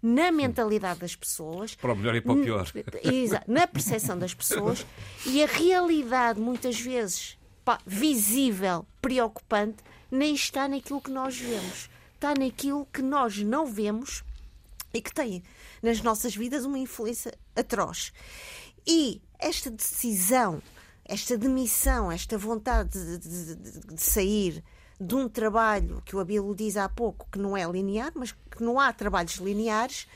[0.02, 1.76] na mentalidade das pessoas.
[1.76, 2.66] Para o melhor e para o pior.
[3.46, 4.84] Na percepção das pessoas
[5.24, 11.88] e a realidade, muitas vezes pá, visível, preocupante, nem está naquilo que nós vemos
[12.24, 14.24] está naquilo que nós não vemos
[14.94, 15.42] e que tem
[15.82, 18.14] nas nossas vidas uma influência atroz.
[18.86, 20.62] E esta decisão,
[21.04, 24.62] esta demissão, esta vontade de, de, de, de sair
[25.00, 28.62] de um trabalho que o Abilo diz há pouco que não é linear, mas que
[28.62, 30.06] não há trabalhos lineares,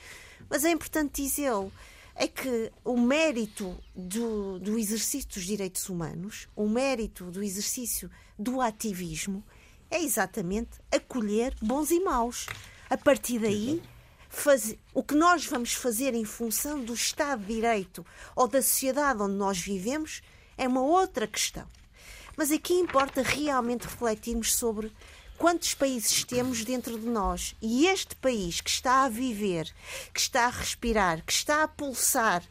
[0.48, 1.72] mas é importante dizê-lo,
[2.14, 8.60] é que o mérito do, do exercício dos direitos humanos, o mérito do exercício do
[8.60, 9.44] ativismo,
[9.90, 12.46] é exatamente acolher bons e maus.
[12.90, 13.82] A partir daí,
[14.28, 18.04] fazer, o que nós vamos fazer em função do Estado de Direito
[18.36, 20.22] ou da sociedade onde nós vivemos
[20.56, 21.66] é uma outra questão.
[22.36, 24.92] Mas aqui importa realmente refletirmos sobre
[25.36, 27.54] quantos países temos dentro de nós.
[27.62, 29.72] E este país que está a viver,
[30.12, 32.42] que está a respirar, que está a pulsar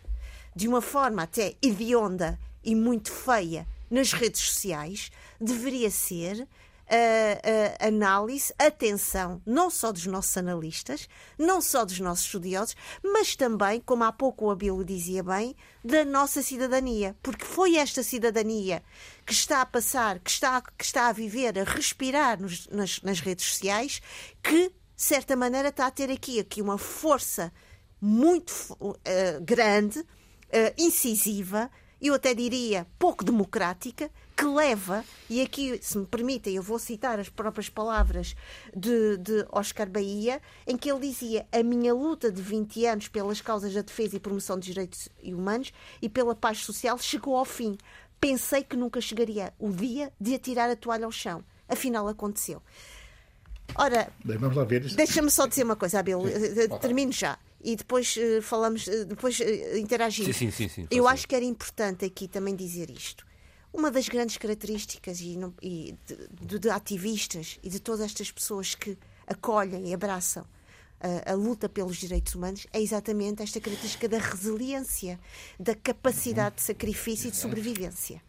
[0.56, 6.48] de uma forma até hedionda e muito feia nas redes sociais, deveria ser
[6.88, 13.82] uh, análise, atenção, não só dos nossos analistas, não só dos nossos estudiosos, mas também,
[13.82, 17.16] como há pouco o Abilo dizia bem, da nossa cidadania.
[17.22, 18.82] Porque foi esta cidadania
[19.26, 23.20] que está a passar, que está, que está a viver, a respirar nos, nas, nas
[23.20, 24.02] redes sociais,
[24.42, 27.52] que, de certa maneira, está a ter aqui, aqui uma força
[28.00, 28.96] muito uh,
[29.42, 30.06] grande, uh,
[30.78, 31.70] incisiva,
[32.00, 37.20] eu até diria pouco democrática, que leva, e aqui, se me permitem, eu vou citar
[37.20, 38.36] as próprias palavras
[38.76, 43.42] de, de Oscar Bahia, em que ele dizia: A minha luta de 20 anos pelas
[43.42, 47.76] causas da defesa e promoção dos direitos humanos e pela paz social chegou ao fim.
[48.22, 51.44] Pensei que nunca chegaria o dia de atirar a toalha ao chão.
[51.68, 52.62] Afinal, aconteceu.
[53.76, 54.12] Ora,
[54.96, 56.22] deixa-me só dizer uma coisa, Abel,
[56.80, 60.36] termino já e depois uh, falamos, uh, depois uh, interagimos.
[60.36, 63.27] Sim, sim, sim, sim, Eu acho que era importante aqui também dizer isto.
[63.78, 65.96] Uma das grandes características e, não, e
[66.42, 70.48] de, de, ativistas e de todas estas pessoas que acolhem e abraçam
[71.00, 75.20] a, a, luta pelos direitos humanos é exatamente esta característica da resiliência,
[75.60, 78.20] da capacidade de sacrifício e de sobrevivência.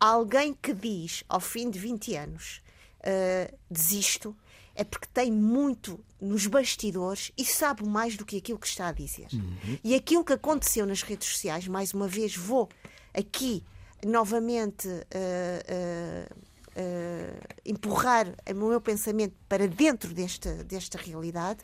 [0.00, 2.60] Alguém que diz ao fim de 20 anos
[2.98, 4.36] uh, desisto,
[4.74, 8.92] é porque tem muito nos bastidores e sabe mais do que aquilo que está a
[8.92, 9.28] dizer.
[9.32, 9.78] Uhum.
[9.84, 12.68] E aquilo que aconteceu nas redes sociais, mais uma vez, vou
[13.14, 13.62] aqui
[14.04, 16.48] novamente uh,
[17.64, 21.60] empurrar o meu pensamento para dentro desta, desta realidade,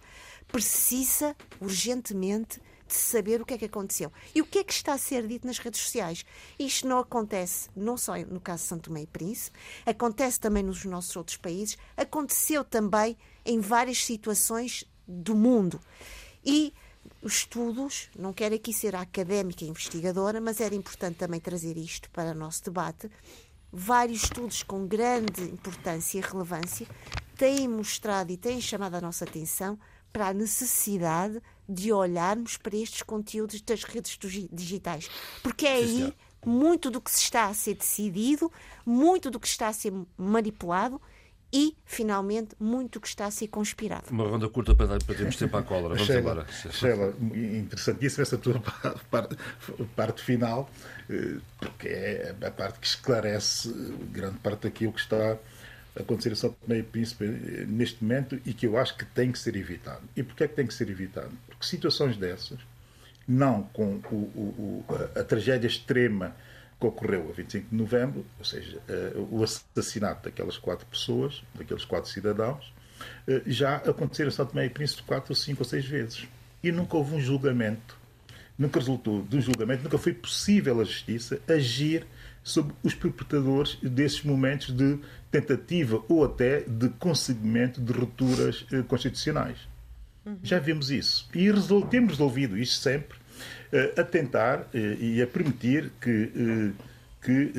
[0.49, 4.13] precisa urgentemente de saber o que é que aconteceu.
[4.35, 6.25] E o que é que está a ser dito nas redes sociais?
[6.59, 10.85] Isto não acontece não só no caso de Santo Tomé e Príncipe, acontece também nos
[10.85, 15.81] nossos outros países, aconteceu também em várias situações do mundo.
[16.45, 16.75] E
[17.25, 22.11] os estudos, não quero aqui ser académica e investigadora, mas era importante também trazer isto
[22.11, 23.11] para o nosso debate.
[23.73, 26.87] Vários estudos com grande importância e relevância
[27.35, 29.79] têm mostrado e têm chamado a nossa atenção
[30.13, 34.19] para a necessidade de olharmos para estes conteúdos das redes
[34.53, 35.09] digitais.
[35.43, 38.53] Porque é aí muito do que se está a ser decidido,
[38.85, 41.01] muito do que está a ser manipulado
[41.55, 44.07] e, finalmente, muito que está a ser conspirado.
[44.11, 45.95] Uma ronda curta para, para termos tempo à cólera.
[45.95, 46.47] Vamos Sheila, embora.
[46.73, 48.61] Sheila, interessantíssima essa tua
[49.09, 49.37] parte,
[49.95, 50.69] parte final,
[51.09, 53.73] eh, porque é a parte que esclarece
[54.11, 55.39] grande parte daquilo que está
[55.97, 59.05] a acontecer em São Tomé e Príncipe eh, neste momento e que eu acho que
[59.05, 60.03] tem que ser evitado.
[60.17, 61.31] E porquê é que tem que ser evitado?
[61.47, 62.59] Porque situações dessas,
[63.29, 66.35] não com o, o, a, a tragédia extrema
[66.85, 71.85] que ocorreu a 25 de novembro, ou seja, uh, o assassinato daquelas quatro pessoas, daqueles
[71.85, 72.73] quatro cidadãos,
[73.29, 76.27] uh, já aconteceram em São Tomé e Príncipe quatro, cinco ou seis vezes.
[76.63, 77.97] E nunca houve um julgamento,
[78.59, 82.07] nunca resultou de um julgamento, nunca foi possível a justiça agir
[82.43, 84.99] sobre os perpetradores desses momentos de
[85.31, 89.59] tentativa ou até de conseguimento de rupturas uh, constitucionais.
[90.25, 90.39] Uhum.
[90.43, 91.29] Já vimos isso.
[91.35, 91.51] E
[91.91, 93.19] temos resolvido isto sempre
[93.97, 96.73] a tentar uh, e a permitir que,
[97.23, 97.53] que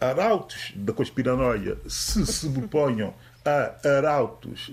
[0.00, 4.70] arautos da conspiranoia se sobreponham a arautos,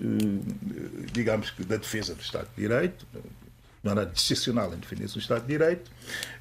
[1.12, 3.06] digamos que, da defesa do Estado de Direito,
[3.82, 5.90] não era dissecional em defender-se do Estado de Direito.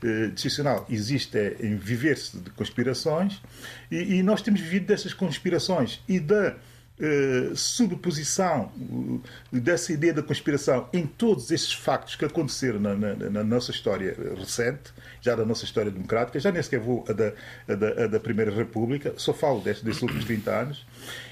[0.03, 3.41] Uh, dissecional existe é, em viver-se de conspirações
[3.89, 6.55] e, e, nós temos vivido dessas conspirações e da
[7.01, 13.15] uh, sobreposição uh, dessa ideia da conspiração em todos esses factos que aconteceram na, na,
[13.15, 17.33] na, nossa história recente, já da nossa história democrática, já nem sequer vou a da,
[17.67, 20.85] a da, a da Primeira República, só falo destes, desses últimos 30 anos,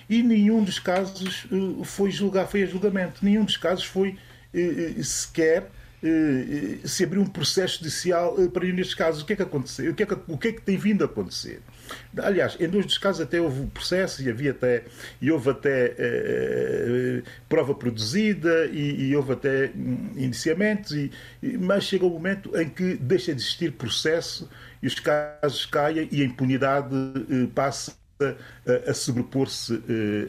[0.10, 4.18] e nenhum dos casos uh, foi, julgar, foi a julgamento, nenhum dos casos foi
[5.04, 5.70] sequer
[6.02, 9.22] eh, se abriu um processo judicial eh, para nestes casos.
[9.22, 9.92] O que é que aconteceu?
[9.92, 11.62] O que é que, o que, é que tem vindo a acontecer?
[12.18, 14.84] Aliás, em dois dos casos até houve processo e havia até
[15.22, 22.06] e houve até eh, prova produzida e, e, houve até hum, indiciamentos, e, mas chega
[22.06, 24.50] o um momento em que deixa de existir processo
[24.82, 26.96] e os casos caem e a impunidade
[27.54, 29.82] passa a, a sobrepor-se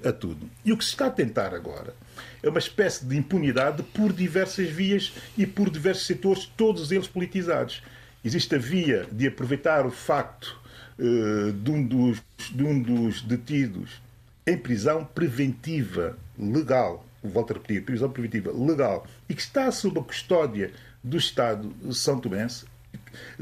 [0.05, 0.49] a tudo.
[0.64, 1.94] E o que se está a tentar agora
[2.42, 7.83] é uma espécie de impunidade por diversas vias e por diversos setores, todos eles politizados.
[8.25, 10.60] Existe a via de aproveitar o facto
[11.01, 14.01] uh, de, um dos, de um dos detidos
[14.47, 20.03] em prisão preventiva legal, volto a repetir, prisão preventiva legal, e que está sob a
[20.03, 22.67] custódia do Estado São Tomense,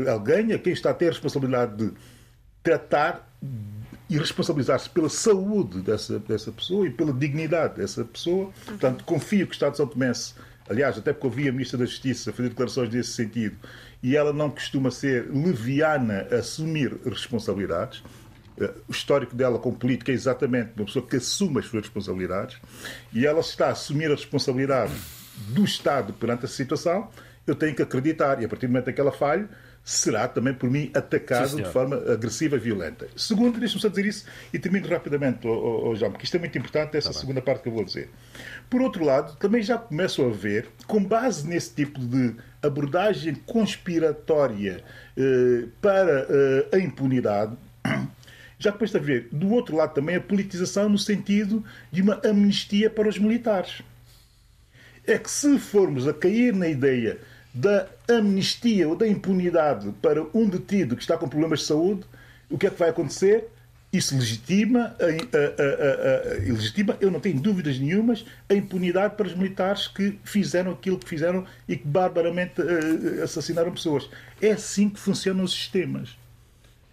[0.09, 1.93] alguém a quem está a ter a responsabilidade de
[2.63, 3.29] tratar
[4.09, 8.51] e responsabilizar-se pela saúde dessa, dessa pessoa e pela dignidade dessa pessoa.
[8.65, 10.13] Portanto, confio que o Estado de São Tomé,
[10.69, 13.57] aliás, até porque ouvi a Ministra da Justiça fazer declarações nesse sentido,
[14.03, 18.03] e ela não costuma ser leviana a assumir responsabilidades.
[18.61, 22.59] Eh, o histórico dela como política é exatamente uma pessoa que assume as suas responsabilidades
[23.13, 24.93] e ela está a assumir a responsabilidade
[25.49, 27.09] do Estado perante a situação.
[27.47, 29.49] Eu tenho que acreditar, e a partir do momento em que ela falha,
[29.89, 33.09] será também por mim atacado Sim, de forma agressiva e violenta.
[33.17, 36.59] Segundo, deixe-me só dizer isso e termino rapidamente, oh, oh, João, porque isto é muito
[36.59, 38.11] importante, essa tá segunda parte que eu vou dizer.
[38.69, 44.85] Por outro lado, também já começo a ver, com base nesse tipo de abordagem conspiratória
[45.17, 47.57] eh, para eh, a impunidade,
[48.61, 52.91] já começo a ver, do outro lado também, a politização no sentido de uma amnistia
[52.91, 53.81] para os militares.
[55.07, 57.19] É que se formos a cair na ideia
[57.59, 62.03] da amnistia ou da impunidade para um detido que está com problemas de saúde,
[62.49, 63.49] o que é que vai acontecer?
[63.93, 69.35] Isso legitima, a, a, a, legitima, eu não tenho dúvidas nenhumas, a impunidade para os
[69.35, 74.09] militares que fizeram aquilo que fizeram e que barbaramente uh, assassinaram pessoas.
[74.41, 76.17] É assim que funcionam os sistemas.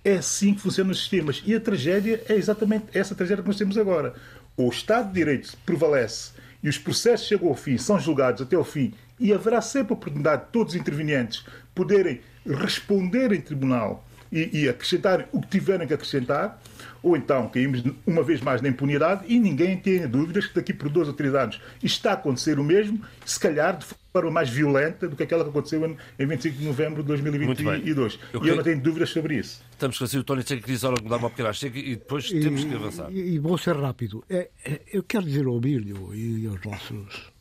[0.04, 1.44] É assim que funcionam os sistemas.
[1.46, 4.16] E a tragédia é exatamente essa tragédia que nós temos agora.
[4.58, 6.32] O Estado de Direito prevalece
[6.64, 9.96] e os processos chegam ao fim, são julgados até ao fim e haverá sempre a
[9.96, 15.88] oportunidade de todos os intervenientes poderem responder em tribunal e, e acrescentar o que tiverem
[15.88, 16.62] que acrescentar,
[17.02, 20.90] ou então caímos uma vez mais na impunidade e ninguém tenha dúvidas que daqui por
[20.90, 25.08] dois ou três anos está a acontecer o mesmo, se calhar de forma mais violenta
[25.08, 28.20] do que aquela que aconteceu em 25 de novembro de 2022.
[28.34, 29.62] Eu e eu não tenho dúvidas sobre isso.
[29.72, 32.74] Estamos com o Tony que diz dar uma pequena chega e depois e, temos que
[32.74, 33.12] avançar.
[33.12, 34.24] E, e vou ser rápido.
[34.30, 37.35] É, é, eu quero dizer ao Bílio e aos nossos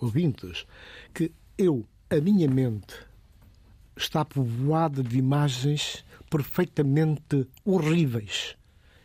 [0.00, 0.66] ouvintes,
[1.12, 2.94] que eu, a minha mente,
[3.96, 8.56] está povoada de imagens perfeitamente horríveis,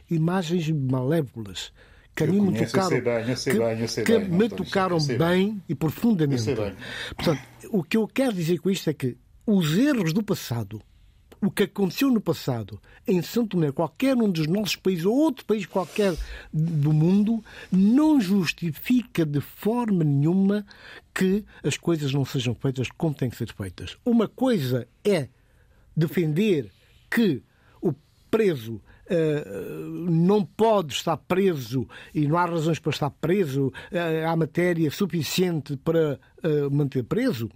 [0.09, 1.71] imagens malévolas,
[2.15, 5.63] que a mim me tocaram, bem, que, bem, que bem, me tocaram bem.
[5.69, 6.43] e profundamente.
[7.15, 10.81] Portanto, o que eu quero dizer com isto é que os erros do passado
[11.41, 15.43] o que aconteceu no passado em São Tomé, qualquer um dos nossos países ou outro
[15.43, 16.15] país qualquer
[16.53, 20.65] do mundo, não justifica de forma nenhuma
[21.13, 23.97] que as coisas não sejam feitas como têm que ser feitas.
[24.05, 25.29] Uma coisa é
[25.97, 26.71] defender
[27.09, 27.41] que
[27.81, 27.93] o
[28.29, 28.79] preso
[30.07, 33.73] não pode estar preso e não há razões para estar preso,
[34.25, 36.17] há matéria suficiente para
[36.71, 37.49] manter preso.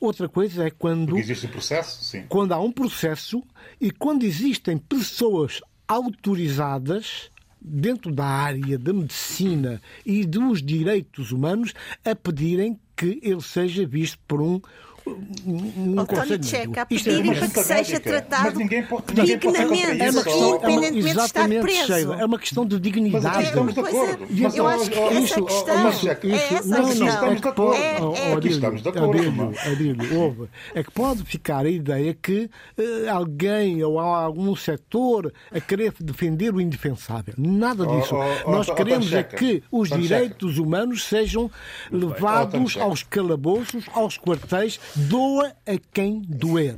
[0.00, 1.08] Outra coisa é quando.
[1.08, 2.24] Porque existe um processo, sim.
[2.28, 3.42] Quando há um processo
[3.80, 7.30] e quando existem pessoas autorizadas
[7.60, 11.74] dentro da área da medicina e dos direitos humanos
[12.04, 14.60] a pedirem que ele seja visto por um
[15.06, 21.20] um António Checa a pedir é que seja tratado dignamente, é uma questão, independentemente de
[21.20, 21.86] estar preso.
[21.86, 23.24] Sheila, é uma questão de dignidade.
[23.24, 24.26] Mas estamos de acordo.
[24.30, 27.74] Mas, eu acho que essa isso, questão, mas, é essa não, não, estamos de acordo.
[27.74, 29.52] É, é, aqui estamos de acordo.
[29.64, 35.60] Adílio, ouve, é que pode ficar a ideia que uh, alguém ou algum setor a
[35.60, 37.34] querer defender o indefensável.
[37.38, 38.16] Nada disso.
[38.16, 41.50] Oh, oh, Nós oh, queremos é que os direitos humanos sejam
[41.90, 46.76] levados aos calabouços, aos quartéis doa a quem doer.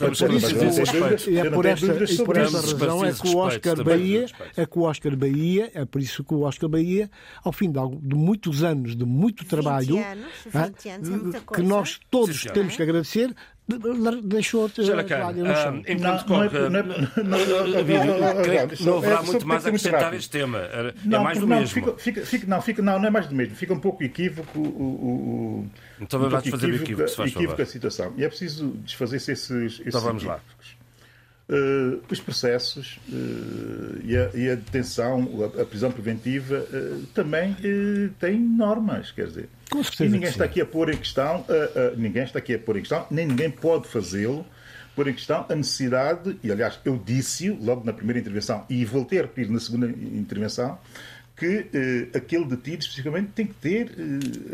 [0.00, 0.46] É por, isso,
[1.38, 4.82] é por essa, e por essa razão é que o Oscar Bahia, é que o
[4.82, 7.10] Oscar Bahia, é por isso que o Oscar Bahia,
[7.44, 12.00] ao fim de, de muitos anos de muito trabalho, anos, 20 anos, é que nós
[12.10, 13.34] todos temos que agradecer,
[14.22, 14.82] deixou-te
[15.88, 16.28] enquanto
[18.80, 20.58] não haverá muito mais a acrescentar este tema.
[20.58, 21.86] É mais do mesmo.
[22.46, 23.54] Não, fica, não, não é mais do mesmo.
[23.54, 25.66] Fica um pouco equívoco o.
[26.00, 28.12] Então vamos fazer o equívoco, se faz equívoco a situação.
[28.16, 30.40] E é preciso desfazer-se esses, então vamos lá.
[31.50, 35.28] Uh, os processos uh, e, a, e, a, detenção,
[35.58, 37.56] a, a prisão preventiva, uh, também
[38.20, 39.48] têm normas, quer dizer.
[39.98, 41.44] e ninguém está aqui a pôr em questão,
[41.96, 44.46] ninguém está aqui a pôr em questão, nem ninguém pode fazê-lo,
[44.94, 49.18] pôr em questão a necessidade, e aliás eu disse-o logo na primeira intervenção e voltei
[49.18, 50.78] a repetir na segunda intervenção,
[51.36, 51.66] que
[52.14, 53.90] aquele detido especificamente tem que ter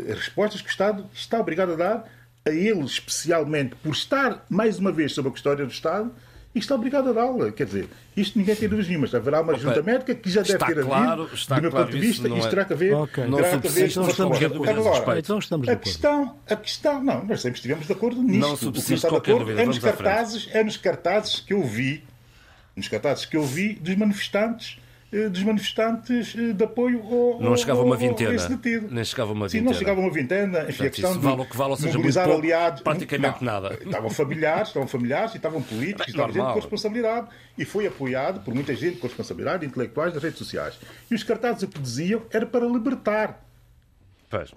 [0.09, 2.09] as respostas que o Estado está obrigado a dar
[2.43, 6.11] a ele, especialmente por estar, mais uma vez, sob a custódia do Estado,
[6.55, 7.51] e está obrigado a dá-la.
[7.51, 9.13] Quer dizer, isto ninguém tem dúvidas nenhumas.
[9.13, 12.27] Haverá uma junta médica que já deve ter claro, havido, do meu ponto de vista,
[12.27, 12.93] isto terá que haver.
[12.95, 13.29] Okay.
[13.29, 17.41] Terá que haver então, estamos, Agora, então estamos de a questão, a questão, não, nós
[17.41, 18.39] sempre estivemos de acordo nisto.
[18.39, 21.63] Não o que não está de acordo é nos, cartazes, é nos cartazes que eu
[21.63, 22.03] vi,
[22.75, 24.79] nos cartazes que eu vi dos manifestantes
[25.09, 28.31] dos manifestantes eh, de apoio ao, não chegava uma vintena.
[28.89, 30.65] nem chegava uma vintena Sim, não chegava uma vintena.
[30.67, 33.79] Enfim, a questão vale o que vale, ou seja, pouco, aliados praticamente não, nada.
[33.81, 37.27] Estavam familiares estavam familiares e estavam políticos estavam gente com responsabilidade.
[37.57, 40.77] E foi apoiado por muita gente com responsabilidade intelectuais das redes sociais.
[41.09, 43.45] E os cartazes o que diziam era para libertar.
[44.29, 44.51] Pois.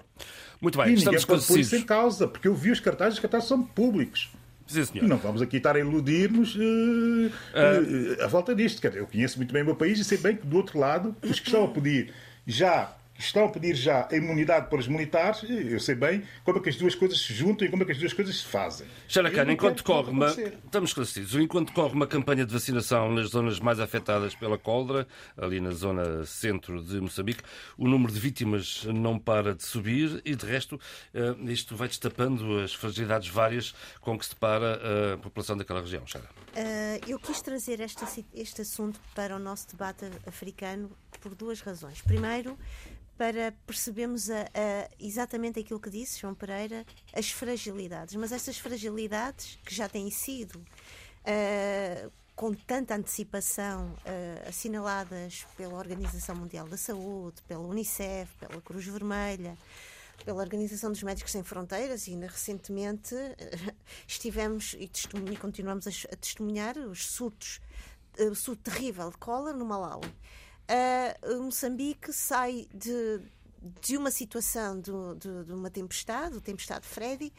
[0.60, 3.14] muito bem, e estamos ninguém pode pôr isso em causa porque eu vi os cartazes
[3.14, 4.30] os cartazes são públicos
[4.70, 5.08] Sim, senhor.
[5.08, 8.84] Não vamos aqui estar a iludir-nos uh, uh, à volta disto.
[8.84, 11.40] eu conheço muito bem o meu país e sei bem que, do outro lado, os
[11.40, 12.12] que estão a pedir
[12.46, 16.62] já estão a pedir já a imunidade para os militares, eu sei bem como é
[16.62, 18.86] que as duas coisas se juntam e como é que as duas coisas se fazem.
[19.08, 20.28] Xaracana, enquanto corre uma...
[20.28, 21.34] Estamos esclarecidos.
[21.34, 25.06] Enquanto corre uma campanha de vacinação nas zonas mais afetadas pela cólera,
[25.36, 27.42] ali na zona centro de Moçambique,
[27.76, 30.80] o número de vítimas não para de subir e, de resto,
[31.14, 34.80] eh, isto vai destapando as fragilidades várias com que se depara
[35.14, 36.06] a população daquela região.
[36.06, 36.28] Xara.
[36.50, 38.04] Uh, eu quis trazer este,
[38.34, 40.90] este assunto para o nosso debate africano
[41.20, 42.00] por duas razões.
[42.00, 42.58] Primeiro,
[43.20, 48.14] para percebermos a, a, exatamente aquilo que disse João Pereira, as fragilidades.
[48.14, 56.34] Mas essas fragilidades que já têm sido uh, com tanta antecipação uh, assinaladas pela Organização
[56.34, 59.54] Mundial da Saúde, pela Unicef, pela Cruz Vermelha,
[60.24, 63.74] pela Organização dos Médicos Sem Fronteiras e ainda recentemente uh,
[64.08, 64.90] estivemos e,
[65.30, 67.60] e continuamos a, a, testemunhar os surtos,
[68.18, 70.10] o surto terrível de cólera no Malawi
[70.70, 73.20] uh, Moçambique sai de,
[73.80, 77.32] de uma situação de, de, de uma tempestade, a tempestade Freddy.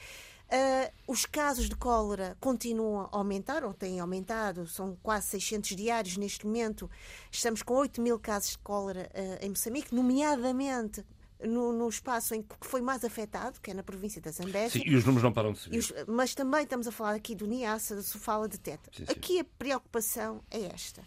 [0.52, 6.18] Uh, os casos de cólera continuam a aumentar, ou têm aumentado, são quase 600 diários
[6.18, 6.90] neste momento.
[7.32, 11.06] Estamos com 8 mil casos de cólera uh, em Moçambique, nomeadamente
[11.42, 14.82] no, no, espaço em que foi mais afetado, que é na província da Zambésia.
[14.82, 15.80] Sim, e os números não param de subir.
[15.80, 18.92] Os, mas também estamos a falar aqui do Niassa, da Sofala de Teta.
[18.96, 19.12] Sim, sim.
[19.12, 21.02] Aqui a preocupação é esta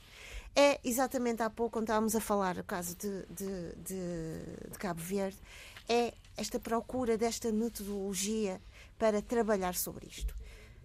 [0.54, 5.00] é exatamente há pouco, quando estávamos a falar o caso de, de, de, de Cabo
[5.00, 5.38] Verde,
[5.88, 8.60] é esta procura desta metodologia
[8.98, 10.34] para trabalhar sobre isto.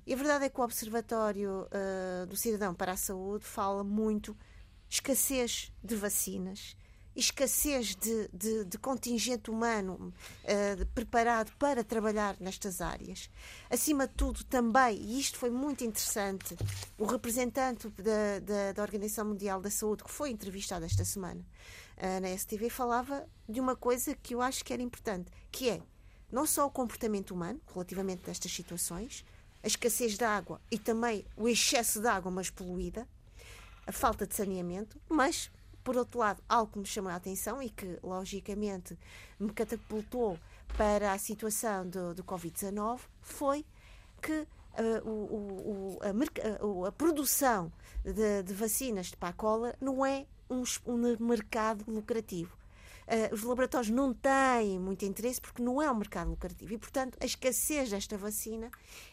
[0.05, 4.35] E a verdade é que o Observatório uh, do Cidadão para a Saúde fala muito
[4.89, 6.75] escassez de vacinas,
[7.15, 13.29] escassez de, de, de contingente humano uh, preparado para trabalhar nestas áreas.
[13.69, 16.55] Acima de tudo, também, e isto foi muito interessante,
[16.97, 21.45] o representante da, da, da Organização Mundial da Saúde, que foi entrevistado esta semana
[21.97, 25.81] uh, na STV, falava de uma coisa que eu acho que era importante, que é
[26.31, 29.25] não só o comportamento humano relativamente a estas situações,
[29.63, 33.07] a escassez de água e também o excesso de água, mas poluída,
[33.85, 35.51] a falta de saneamento, mas,
[35.89, 38.95] por outro lado, algo que me chamou a atenção e que, logicamente,
[39.39, 40.37] me catapultou
[40.77, 43.65] para a situação do, do Covid-19 foi
[44.21, 47.69] que Uh, o, o, a, a, a, produção
[48.05, 52.55] de, de, vacinas para a cólera não é um, um mercado lucrativo.
[53.07, 57.17] Uh, os laboratórios não têm muito interesse porque não é um mercado lucrativo e, portanto,
[57.19, 58.69] a escassez desta vacina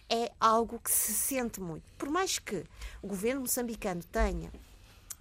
[0.08, 1.90] é algo que se sente muito.
[1.96, 2.62] Por mais que
[3.02, 4.52] o governo moçambicano tenha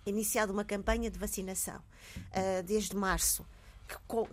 [0.05, 3.45] iniciado uma campanha de vacinação uh, desde março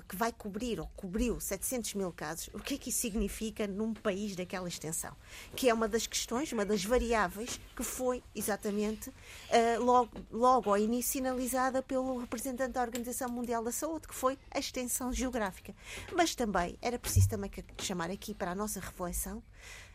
[0.08, 3.92] que, vai cobrir ou cobriu 700 mil casos, o que é que isso significa num
[3.92, 5.14] país daquela extensão?
[5.54, 10.78] Que é uma das questões, uma das variáveis que foi exatamente uh, logo, logo ao
[10.78, 15.74] início sinalizada pelo representante da Organização Mundial da Saúde, que foi a extensão geográfica.
[16.12, 19.42] Mas também era preciso também chamar aqui para a nossa reflexão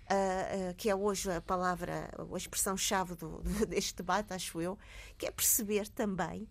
[0.10, 3.16] Uh, uh, que é hoje a palavra, a expressão-chave
[3.68, 4.78] deste debate, acho eu,
[5.18, 6.48] que é perceber também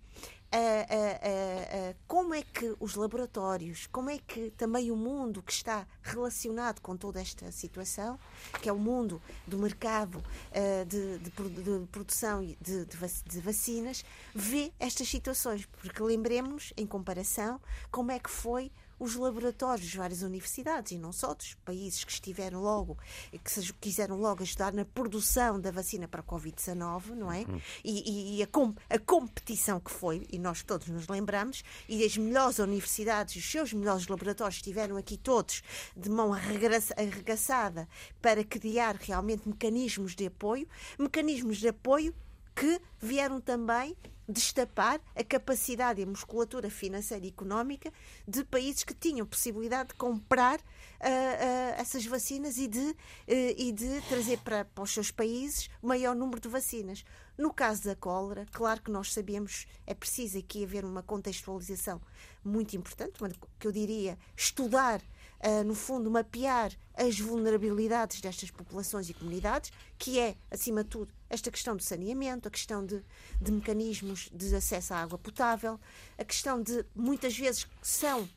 [2.07, 6.97] como é que os laboratórios, como é que também o mundo que está relacionado com
[6.97, 8.19] toda esta situação,
[8.63, 14.05] que é o mundo do mercado uh, de, de, de, produção de, de, vacinas,
[14.35, 15.67] vê estas situações.
[15.67, 21.13] Porque lembremos, em comparação, como é que foi os laboratórios de várias universidades e não
[21.13, 22.99] só dos países que estiveram logo
[23.33, 27.41] e que quiseram logo ajudar na produção da vacina para a Covid-19, não é?
[27.41, 27.61] Uhum.
[27.85, 32.17] E, e a, com, a, competição que foi, e nós todos nos lembramos, e as
[32.17, 35.63] melhores universidades, os seus melhores laboratórios estiveram aqui todos
[35.97, 37.89] de mão arregaçada
[38.21, 40.69] para criar realmente mecanismos de apoio,
[40.99, 42.15] mecanismos de apoio
[42.57, 43.95] que vieram também
[44.29, 47.93] destapar a capacidade e a musculatura financeira e económica
[48.27, 52.95] de países que tinham possibilidade de comprar uh, uh, essas vacinas e de, uh,
[53.29, 57.05] e de trazer para, para os seus países maior número de vacinas.
[57.39, 62.01] No caso da cólera, claro que nós sabemos, é preciso aqui haver uma contextualização
[62.43, 63.21] muito importante,
[63.59, 70.19] que eu diria estudar uh, no fundo, mapear as vulnerabilidades destas populações e comunidades, que
[70.19, 73.03] é, acima de tudo, esta questão do saneamento, a questão de,
[73.41, 75.81] de mecanismos de acesso à água potável,
[76.17, 78.29] a questão de, muitas vezes, são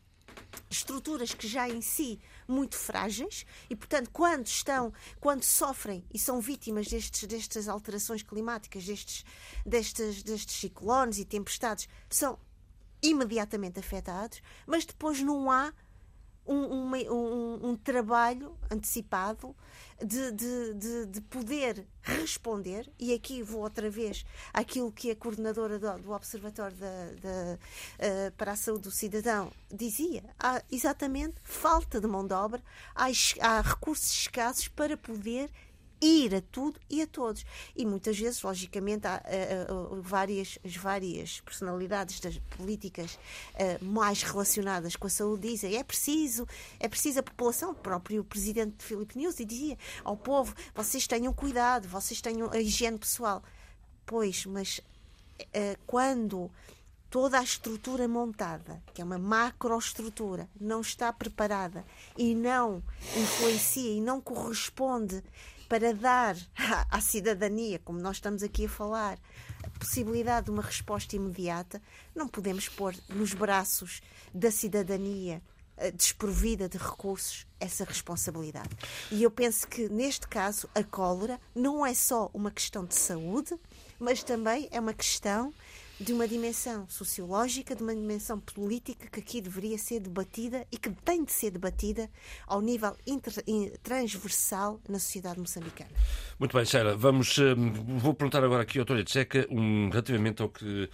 [0.69, 6.39] estruturas que já em si muito frágeis e portanto quando estão quando sofrem e são
[6.39, 9.25] vítimas destes, destas alterações climáticas destes
[9.65, 12.39] destes destes ciclones e tempestades são
[13.01, 15.73] imediatamente afetados mas depois não há
[16.54, 19.56] um, um, um trabalho antecipado
[20.04, 25.78] de, de, de, de, poder responder, e aqui vou outra vez àquilo que a coordenadora
[25.78, 32.08] do, do Observatório da, uh, para a Saúde do Cidadão dizia: há exatamente falta de
[32.08, 32.62] mão de obra,
[32.95, 33.08] há,
[33.41, 35.50] há recursos escassos para poder
[36.02, 37.45] ir a tudo e a todos.
[37.76, 39.22] E muitas vezes, logicamente, há
[39.70, 45.76] uh, uh, várias, as várias personalidades das políticas uh, mais relacionadas com a saúde dizem
[45.76, 46.47] é preciso,
[46.80, 51.34] é preciso a população, o próprio presidente de Filipe News dizia ao povo, vocês tenham
[51.34, 53.43] cuidado, vocês tenham a higiene pessoal.
[54.06, 54.82] Pois, mas
[55.86, 56.50] quando
[57.10, 61.84] toda a estrutura montada, que é uma macroestrutura, não está preparada
[62.18, 62.84] e não
[63.16, 65.24] influencia e não corresponde
[65.70, 66.36] para dar
[66.89, 69.20] à cidadania, como nós estamos aqui a falar,
[69.63, 71.82] a possibilidade de uma resposta imediata,
[72.15, 74.01] não podemos pôr nos braços
[74.34, 75.41] da cidadania
[75.78, 78.70] eh, desprovida de recursos essa responsabilidade.
[79.11, 83.55] E eu penso que, neste caso, a cólera não é só uma questão de saúde,
[83.99, 85.53] mas também é uma questão
[86.00, 90.89] de uma dimensão sociológica, de uma dimensão política que aqui deveria ser debatida e que
[90.89, 92.10] tem de ser debatida
[92.47, 93.34] ao nível inter,
[93.84, 95.89] transversal na sociedade moçambicana.
[96.39, 100.50] Muito bem, Sheila, vamos, hum, vou perguntar agora aqui ao Tória Tcheca um, relativamente ao
[100.50, 100.89] que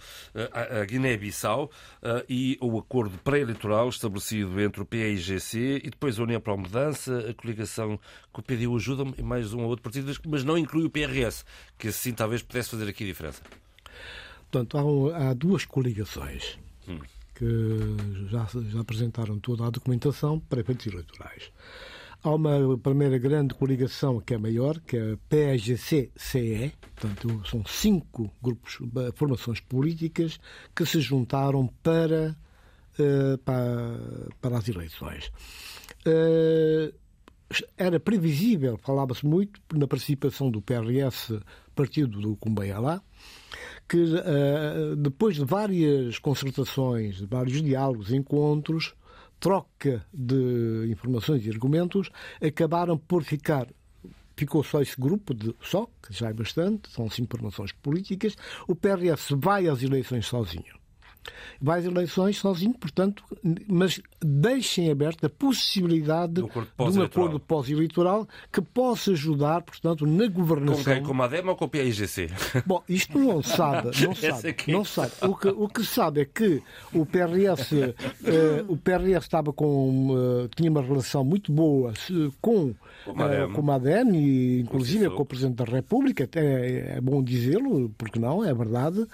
[0.52, 6.22] a, a Guiné-Bissau uh, e o acordo pré-eleitoral estabelecido entre o PAIGC e depois a
[6.24, 7.98] União para a Mudança, a coligação
[8.32, 11.44] com o PDU ajuda e mais um ou outro partido, mas não inclui o PRS,
[11.78, 13.42] que assim talvez pudesse fazer aqui a diferença.
[14.50, 16.98] Portanto, há, há duas coligações hum.
[17.34, 21.50] que já, já apresentaram toda a documentação para efeitos eleitorais.
[22.22, 28.32] Há uma primeira grande coligação que é maior, que é a PSGC-CE, portanto, são cinco
[28.42, 28.78] grupos,
[29.14, 30.40] formações políticas
[30.74, 32.36] que se juntaram para,
[32.98, 35.30] uh, para, para as eleições.
[36.06, 36.92] Uh,
[37.76, 41.32] era previsível, falava-se muito na participação do PRS,
[41.76, 43.00] partido do Cumbaialá,
[43.88, 48.94] que uh, depois de várias concertações, de vários diálogos, encontros,
[49.38, 52.10] troca de informações e argumentos,
[52.42, 53.68] acabaram por ficar
[54.36, 58.36] ficou só esse grupo, de, só, que já é bastante, são cinco formações políticas.
[58.68, 60.76] O PRS vai às eleições sozinho
[61.60, 63.22] vai às eleições sozinho, portanto,
[63.66, 70.84] mas deixem aberta a possibilidade de um acordo pós-eleitoral que possa ajudar, portanto, na governação.
[70.84, 71.02] Com quem?
[71.02, 72.30] Com a ADEMA ou com o PIGC?
[72.66, 75.12] Bom, isto não sabe, não sabe, não sabe.
[75.22, 76.62] O que, o que sabe é que
[76.92, 81.92] o PRS, eh, o PRS estava com, tinha uma relação muito boa
[82.40, 82.74] com,
[83.04, 88.18] com a ADEM e, inclusive, com o Presidente da República, é, é bom dizê-lo, porque
[88.18, 89.06] não, é verdade,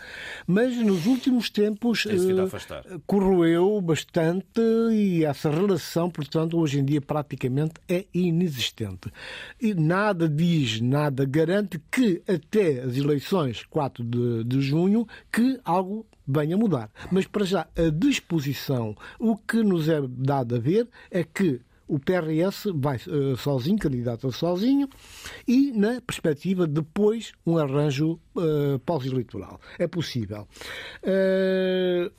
[0.47, 4.61] mas nos últimos tempos uh, corroeu bastante
[4.93, 9.13] e essa relação, portanto, hoje em dia praticamente é inexistente.
[9.61, 16.07] E nada diz, nada garante que até as eleições 4 de, de junho que algo
[16.27, 16.91] venha a mudar.
[17.11, 21.99] Mas para já, a disposição, o que nos é dado a ver é que o
[21.99, 24.89] PRS vai uh, sozinho, candidato sozinho,
[25.47, 29.61] e na perspectiva depois um arranjo uh, pós-eleitoral.
[29.79, 30.47] É possível.
[31.03, 32.11] Uh,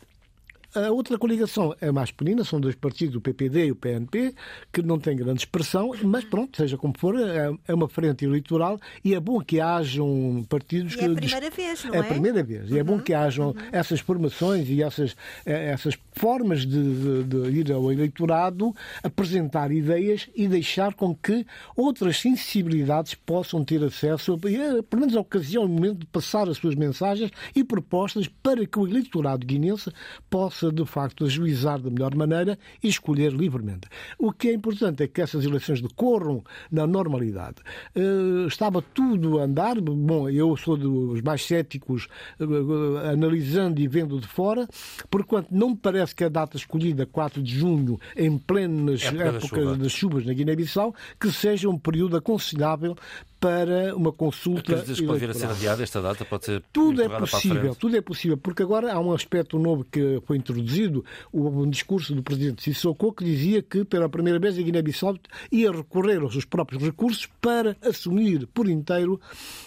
[0.75, 4.33] a outra coligação é mais pequenina, são dois partidos, o PPD e o PNP,
[4.71, 8.79] que não têm grande expressão, mas pronto, seja como for, é, é uma frente eleitoral
[9.03, 11.05] e é bom que hajam partidos e que.
[11.05, 11.97] É a primeira vez, não é?
[11.97, 12.69] É a primeira vez.
[12.71, 12.99] E é bom uhum.
[12.99, 13.55] que hajam uhum.
[13.71, 15.15] essas formações e essas,
[15.45, 21.45] eh, essas formas de, de, de, ir ao eleitorado, apresentar ideias e deixar com que
[21.75, 26.75] outras sensibilidades possam ter acesso, pelo menos a ocasião, o momento de passar as suas
[26.75, 29.91] mensagens e propostas para que o eleitorado guinense
[30.29, 33.87] possa possa, de facto, ajuizar da melhor maneira e escolher livremente.
[34.17, 37.57] O que é importante é que essas eleições decorram na normalidade.
[37.95, 42.07] Uh, estava tudo a andar, bom, eu sou dos mais céticos,
[42.39, 44.67] uh, analisando e vendo de fora,
[45.09, 49.75] porquanto não me parece que a data escolhida, 4 de junho, em plenas época, época
[49.75, 52.95] das chuvas na Guiné-Bissau, que seja um período aconselhável
[53.43, 54.81] para uma consulta.
[54.83, 56.23] Que pode vir a ser adiada esta data?
[56.23, 60.21] Pode ser tudo é possível, tudo é possível, porque agora há um aspecto novo que
[60.25, 65.17] foi introduzido, um discurso do presidente Sissoko que dizia que pela primeira vez a Guiné-Bissau
[65.51, 69.19] ia recorrer aos seus próprios recursos para assumir por inteiro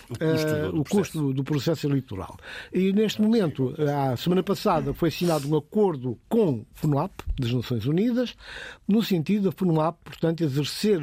[0.08, 2.38] o custo, uh, do, o custo do, do, processo eleitoral.
[2.72, 7.84] E neste momento, a semana passada, foi assinado um acordo com o FUNAP das Nações
[7.84, 8.34] Unidas,
[8.88, 11.00] no sentido da FUNAP, portanto, exercer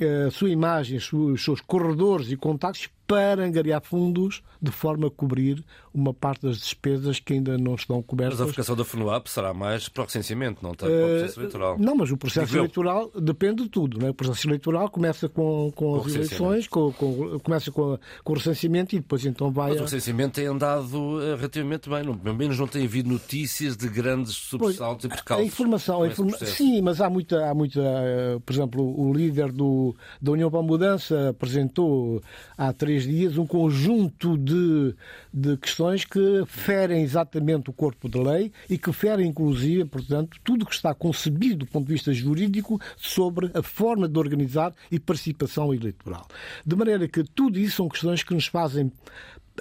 [0.00, 5.62] a sua imagem, os seus corredores e contactos para angariar fundos de forma a cobrir
[5.92, 8.40] uma parte das despesas que ainda não estão cobertas.
[8.40, 11.78] Mas a vocação da FNUAP será mais para o recenseamento, não para o processo eleitoral.
[11.78, 13.20] Não, mas o processo Digo eleitoral eu.
[13.20, 13.98] depende de tudo.
[13.98, 14.10] Não é?
[14.10, 18.96] O processo eleitoral começa com, com, as eleições, com, com, começa com, com, o recenseamento
[18.96, 19.70] e depois então vai.
[19.70, 23.76] Mas o recenseamento tem andado eh, relativamente bem, não, pelo menos não tem havido notícias
[23.76, 25.44] de grandes subsaltos e percalços.
[25.44, 26.36] A informação, a informa...
[26.38, 30.60] sim, mas há muita, há muita, eh, por exemplo, o líder do, da União para
[30.60, 32.22] a Mudança apresentou
[32.56, 34.94] há três dias um conjunto de,
[35.32, 40.64] de questões que ferem exatamente o corpo de lei e que ferem, inclusive, portanto, tudo
[40.64, 45.74] que está concebido do ponto de vista jurídico sobre a forma de organizar e participação
[45.74, 46.26] eleitoral.
[46.64, 48.92] De maneira que tudo isso são questões que nos fazem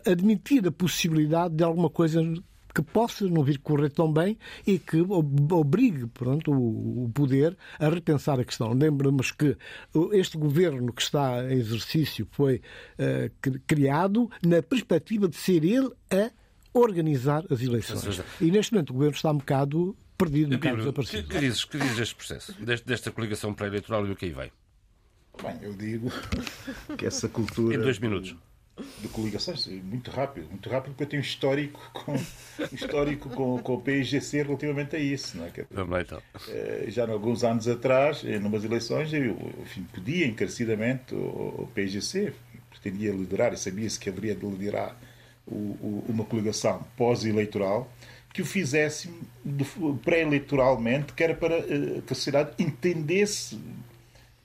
[0.06, 2.22] admitir a possibilidade de alguma coisa
[2.74, 8.40] que possa não vir correr tão bem e que obrigue pronto, o, poder a repensar
[8.40, 8.74] a questão.
[8.74, 9.56] Lembramos que
[10.14, 12.62] este governo que está em exercício foi
[12.98, 16.32] uh, criado na perspectiva de ser ele a
[16.74, 18.22] organizar as eleições.
[18.42, 21.28] E neste momento o governo está um bocado perdido, um bocado desaparecido.
[21.28, 24.32] Que, que, dizes, que dizes deste processo, deste, desta coligação pré-eleitoral e o que aí
[24.32, 24.52] vem?
[25.42, 26.12] Bem, eu digo
[26.98, 27.76] que essa cultura.
[27.76, 28.36] Em dois minutos
[29.00, 32.16] de coligações, muito rápido, muito rápido, porque eu tenho um histórico com,
[32.72, 35.38] histórico com, com o PIGC relativamente a isso.
[35.38, 35.52] Não é?
[35.84, 36.22] Lá então.
[36.50, 41.70] Eh, já há alguns anos atrás, em umas eleições, eu enfim, pedia encarecidamente o, o
[41.74, 42.34] PIGC,
[42.72, 44.98] pretendia liderar, e sabia-se que haveria de liderar
[45.46, 47.92] o, o, uma coligação pós-eleitoral,
[48.34, 49.14] que o fizesse
[50.04, 53.60] pré-eleitoralmente, que era para eh, que a sociedade entendesse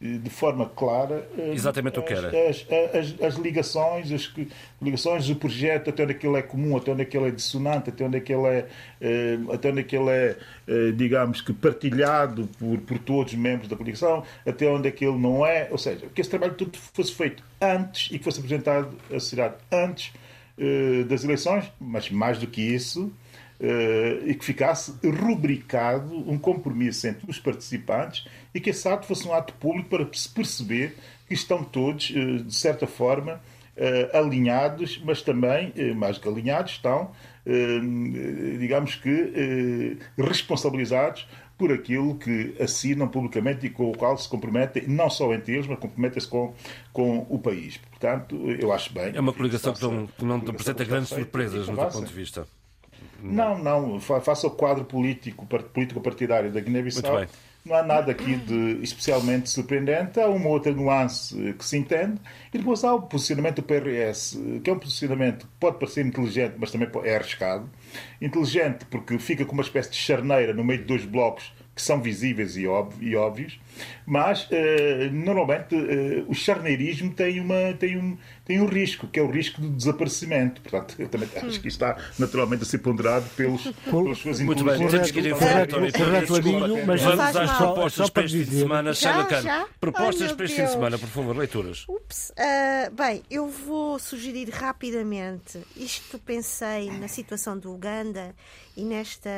[0.01, 2.29] de forma clara eh, Exatamente as, o que era.
[2.29, 4.33] As, as, as, ligações, as
[4.81, 8.17] ligações do projeto, até onde aquilo é comum, até onde aquilo é dissonante, até onde
[8.17, 8.67] aquilo é,
[9.01, 10.37] eh, até onde aquilo é
[10.69, 15.45] eh, digamos que partilhado por, por todos os membros da coligação, até onde aquilo não
[15.45, 19.19] é, ou seja, que esse trabalho tudo fosse feito antes e que fosse apresentado à
[19.19, 20.13] sociedade antes
[21.07, 23.13] das eleições, mas mais do que isso,
[23.61, 29.33] e que ficasse rubricado um compromisso entre os participantes e que esse ato fosse um
[29.33, 30.97] ato público para se perceber
[31.27, 33.41] que estão todos, uh, de certa forma,
[34.13, 37.13] alinhados, mas também, mais que alinhados, estão,
[38.59, 45.11] digamos que, responsabilizados por aquilo que assinam publicamente e com o qual se comprometem, não
[45.11, 46.55] só entre eles, mas comprometem-se com,
[46.93, 47.77] com o país.
[47.77, 49.13] Portanto, eu acho bem.
[49.15, 52.47] É uma coligação que não, que não apresenta grandes surpresas, no teu ponto de vista.
[53.23, 54.01] Não, não.
[54.01, 57.27] Faça o quadro político, político partidário da Guiné-Bissau.
[57.65, 60.19] Não há nada aqui de especialmente surpreendente.
[60.19, 62.19] Há uma outra nuance que se entende.
[62.53, 66.55] E depois há o posicionamento do PRS, que é um posicionamento que pode parecer inteligente,
[66.57, 67.69] mas também é arriscado.
[68.23, 72.03] Inteligente porque fica com uma espécie de charneira no meio de dois blocos que são
[72.03, 73.61] visíveis e, óbvios,
[74.05, 79.23] mas eh, normalmente eh, o charneirismo tem, uma, tem, um, tem um risco, que é
[79.23, 80.61] o risco do desaparecimento.
[80.61, 84.89] Portanto, eu também acho que está naturalmente a ser ponderado pelos, pelas suas Muito bem,
[84.89, 86.85] temos que ir em frente.
[86.85, 88.93] Mas vamos às propostas para este fim de semana.
[88.93, 91.85] Sheila Cano, propostas para este fim de semana, por favor, leituras.
[91.89, 92.31] Ups.
[92.31, 95.61] Uh, bem, eu vou sugerir rapidamente.
[95.77, 98.35] Isto pensei na situação do Uganda
[98.77, 99.31] e nesta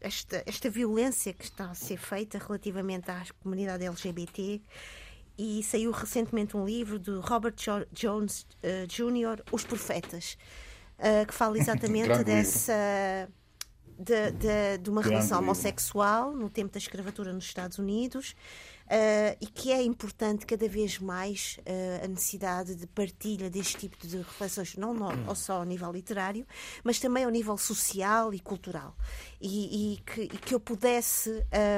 [0.00, 4.60] esta, esta violência que está a ser feita relativamente à comunidade LGBT.
[5.38, 10.36] E saiu recentemente um livro de Robert jo Jones uh, Jr., Os Profetas,
[10.98, 13.28] uh, que fala exatamente dessa.
[13.98, 18.34] De, de, de, uma relação homossexual no tempo da escravatura nos Estados Unidos
[18.90, 24.04] Uh, e que é importante cada vez mais uh, a necessidade de partilha deste tipo
[24.04, 26.44] de reflexões, não no, só ao nível literário,
[26.82, 28.96] mas também ao nível social e cultural.
[29.40, 31.30] E, e, que, e que, eu pudesse.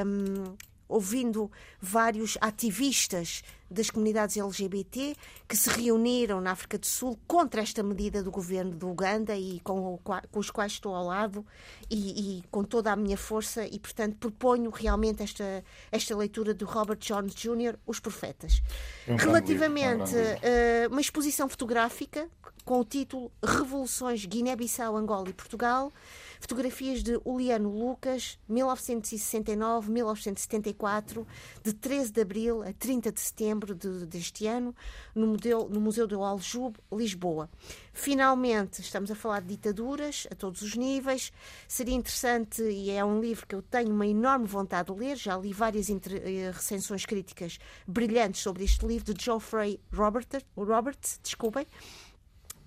[0.07, 0.57] Um,
[0.89, 1.51] ouvindo
[1.81, 3.43] vários ativistas
[3.73, 5.17] das comunidades LGBT
[5.49, 9.61] que se reuniram na África do Sul contra esta medida do governo de Uganda e
[9.61, 11.45] com, com os quais estou ao lado
[11.91, 16.65] e, e, com toda a minha força e, portanto, proponho realmente esta, esta leitura do
[16.65, 18.63] Robert Jones Jr., Os Profetas.
[19.09, 22.29] Um Relativamente a uh, uma exposição fotográfica
[22.65, 25.93] com o título Revoluções Guiné-Bissau, Angola e Portugal,
[26.41, 31.27] Fotografias de Uliano Lucas, 1969-1974,
[31.63, 34.75] de 13 de abril a 30 de setembro de, deste ano,
[35.15, 37.49] no, Museu, no Museu do Aljube, Lisboa.
[37.93, 41.33] Finalmente, estamos a falar de ditaduras a todos os níveis.
[41.69, 45.37] Seria interessante, e é um livro que eu tenho uma enorme vontade de ler, já
[45.37, 51.67] li várias eh, recensões críticas brilhantes sobre este livro, de Geoffrey Robert, Roberts, desculpem.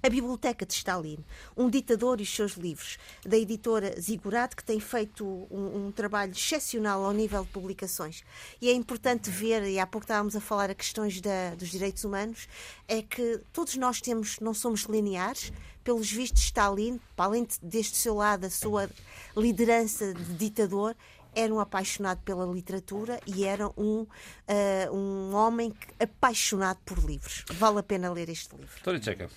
[0.06, 1.18] A Biblioteca de Stalin,
[1.58, 6.32] um ditador e os seus livros, da editora Zigurat, que tem feito um, um, trabalho
[6.32, 8.24] excepcional ao nível de publicações.
[8.62, 12.04] E é importante ver, e há pouco estávamos a falar a questões da, dos direitos
[12.04, 12.48] humanos,
[12.88, 15.52] é que todos nós temos, não somos lineares,
[15.84, 18.88] pelos vistos Stalin, para além deste seu lado, a sua
[19.36, 20.96] liderança de ditador,
[21.34, 27.44] era um apaixonado pela literatura e era um, uh, um homem apaixonado por livros.
[27.56, 28.84] Vale a pena ler este livro.
[28.84, 29.32] Tória Checa.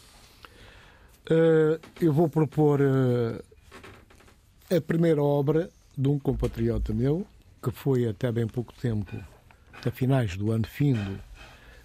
[1.30, 3.38] Uh, eu vou propor uh,
[4.74, 7.26] a primeira obra de um compatriota meu,
[7.62, 9.14] que foi até bem pouco tempo,
[9.84, 11.20] a finais do ano findo,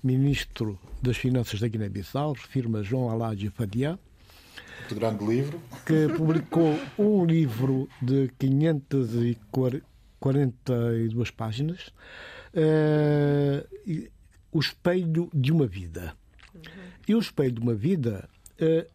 [0.02, 4.00] ministro das Finanças da Guiné-Bissau, refirma João Aládio Fadia.
[4.80, 5.62] Muito grande livro.
[5.86, 11.92] Que publicou um livro de 542 páginas,
[12.54, 13.68] uh,
[14.54, 16.16] O Espelho de uma Vida.
[16.56, 16.62] Uhum.
[17.08, 18.33] E O Espelho de uma Vida eh,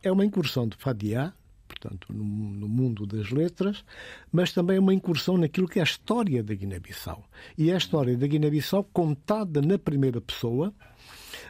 [0.03, 1.33] é uma incursão de Fadia,
[1.67, 3.85] portanto, no, no, mundo das letras,
[4.33, 7.25] mas também é uma incursão naquilo que é a história da Guiné-Bissau.
[7.57, 10.73] E é a história da Guiné-Bissau contada na primeira pessoa,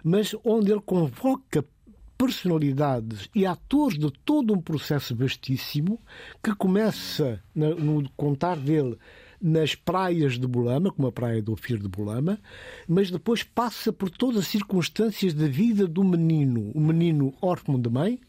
[0.03, 1.65] mas onde ele convoca
[2.19, 6.01] personalidades e atores de todo um processo vastíssimo
[6.43, 8.99] que começa no contar dele
[9.41, 12.41] nas praias de Bolama, como a praia do Ofir de Bolama,
[12.87, 16.71] mas depois passa por todas as circunstâncias da vida do menino.
[16.75, 18.21] O menino órfão de mãe,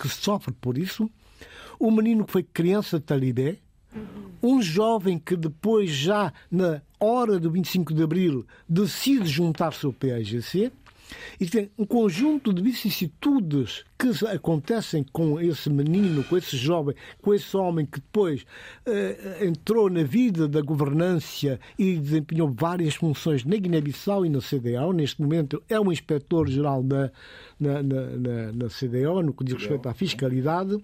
[0.00, 1.10] que sofre por isso,
[1.78, 3.58] o menino que foi criança de Talibé,
[4.42, 10.72] um jovem que depois, já na hora do 25 de Abril, decide juntar-se ao PAGC,
[11.40, 17.32] e tem um conjunto de vicissitudes que acontecem com esse menino, com esse jovem, com
[17.32, 18.42] esse homem que depois
[18.86, 24.92] uh, entrou na vida da governância e desempenhou várias funções na Guiné-Bissau e na CDAO.
[24.92, 27.10] Neste momento é o inspetor-geral na,
[27.58, 30.76] na, na, na, CDAO, no que diz respeito à fiscalidade.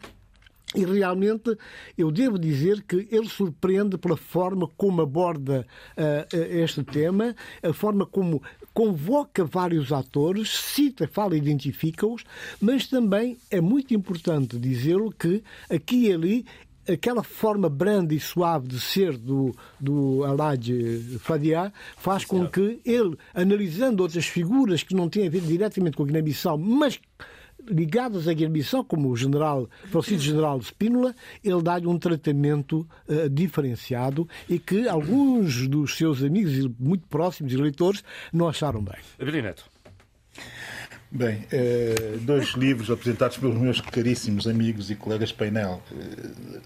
[0.75, 1.57] E realmente
[1.99, 5.67] eu devo dizer que ele surpreende pela forma como aborda
[5.99, 8.43] uh, este tema, a forma como
[8.75, 12.25] convoca vários atores, cita, fala, identifica-os,
[12.61, 16.47] mas também é muito importante dizê-lo que aqui e ali
[16.89, 20.69] aquela forma branda e suave de ser do, do Alad
[21.21, 26.03] Fadia faz com que ele, analisando outras figuras que não têm a ver diretamente com
[26.03, 26.99] a Guiné-Bissau, mas
[27.69, 33.29] ligadas à Guiné-Bissau, como o general Francisco General de Spínola, ele dá-lhe um tratamento uh,
[33.29, 38.03] diferenciado e que alguns dos seus amigos muito próximos e leitores
[38.33, 38.97] não acharam bem.
[39.43, 39.65] Neto.
[41.11, 46.61] Bem, eh, dois livros apresentados pelos meus caríssimos amigos e colegas painel, eh,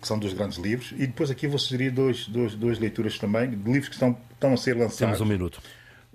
[0.00, 3.50] que são dois grandes livros, e depois aqui vou sugerir dois, dois, duas leituras também,
[3.50, 4.98] de livros que estão, estão a ser lançados.
[4.98, 5.60] Temos um minuto.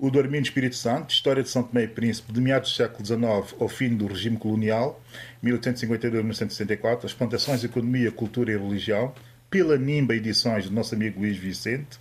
[0.01, 3.05] O do Armindo Espírito Santo, História de São Tomé e Príncipe, de meados do século
[3.05, 4.99] XIX ao fim do regime colonial,
[5.43, 9.13] 1852-1964, as plantações, economia, cultura e religião,
[9.47, 11.99] pela Nimba Edições do nosso amigo Luís Vicente.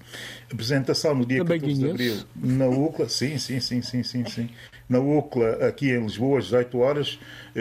[0.51, 3.07] Apresentação no dia Também 14 de abril na UCLA.
[3.07, 4.48] Sim, sim, sim, sim, sim, sim.
[4.88, 7.18] Na UCLA, aqui em Lisboa, às 18 horas.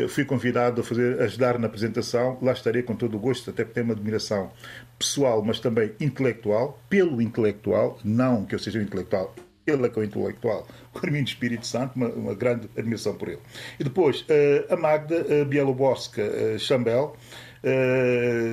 [0.07, 2.37] Fui convidado a fazer, ajudar na apresentação.
[2.41, 4.53] Lá estarei com todo o gosto, até porque tenho uma admiração
[4.97, 9.35] pessoal, mas também intelectual, pelo intelectual, não que eu seja um intelectual,
[9.69, 13.39] ele é é o intelectual, o Armindo Espírito Santo, uma, uma, grande admiração por ele.
[13.79, 17.15] E depois, uh, a Magda uh, Bieloborska uh, Chambel,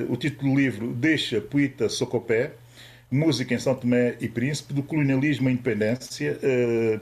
[0.09, 2.51] o título do livro Deixa Poeta Socopé,
[3.09, 6.37] Música em São Tomé e Príncipe, do colonialismo à independência,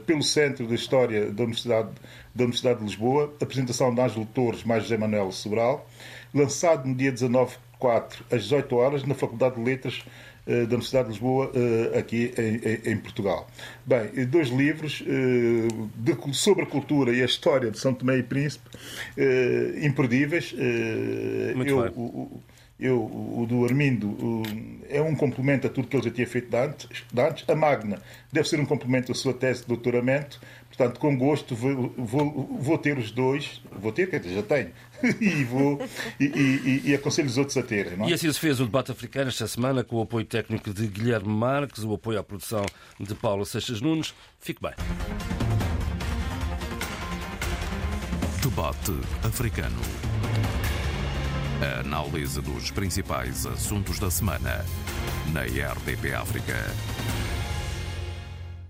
[0.06, 1.88] pelo Centro de História da Universidade,
[2.32, 5.84] da Universidade de Lisboa, apresentação de Ângelo Torres mais José Manuel Sobral,
[6.32, 10.10] lançado no dia 19 de 4 às 18 horas na Faculdade de Letras eh,
[10.46, 13.48] da Universidade de Lisboa, eh, aqui em, em, Portugal.
[13.84, 15.66] Bem, dois livros eh,
[15.96, 18.68] de, sobre a cultura e a história de São Tomé e Príncipe,
[19.82, 20.54] imperdíveis.
[21.54, 21.92] Muito eu, bem.
[21.96, 22.40] O,
[22.78, 24.42] eu, o do Armindo o,
[24.88, 27.44] é um complemento a tudo que ele já tinha feito antes, antes.
[27.48, 30.40] A Magna deve ser um complemento à sua tese de doutoramento.
[30.76, 34.70] Portanto, com gosto vou, vou, vou ter os dois, vou ter, quer dizer, já tenho,
[35.20, 35.80] e, vou,
[36.20, 37.96] e, e, e, aconselho os outros a terem.
[37.96, 38.04] Não?
[38.04, 38.10] É?
[38.10, 41.32] E assim se fez o debate africano esta semana com o apoio técnico de Guilherme
[41.32, 42.64] Marques, o apoio à produção
[43.00, 44.14] de Paulo Seixas Nunes.
[44.38, 44.74] Fique bem.
[48.42, 48.92] Debate
[49.24, 49.80] africano.
[51.62, 54.62] A análise dos principais assuntos da semana
[55.32, 56.54] na RDP África.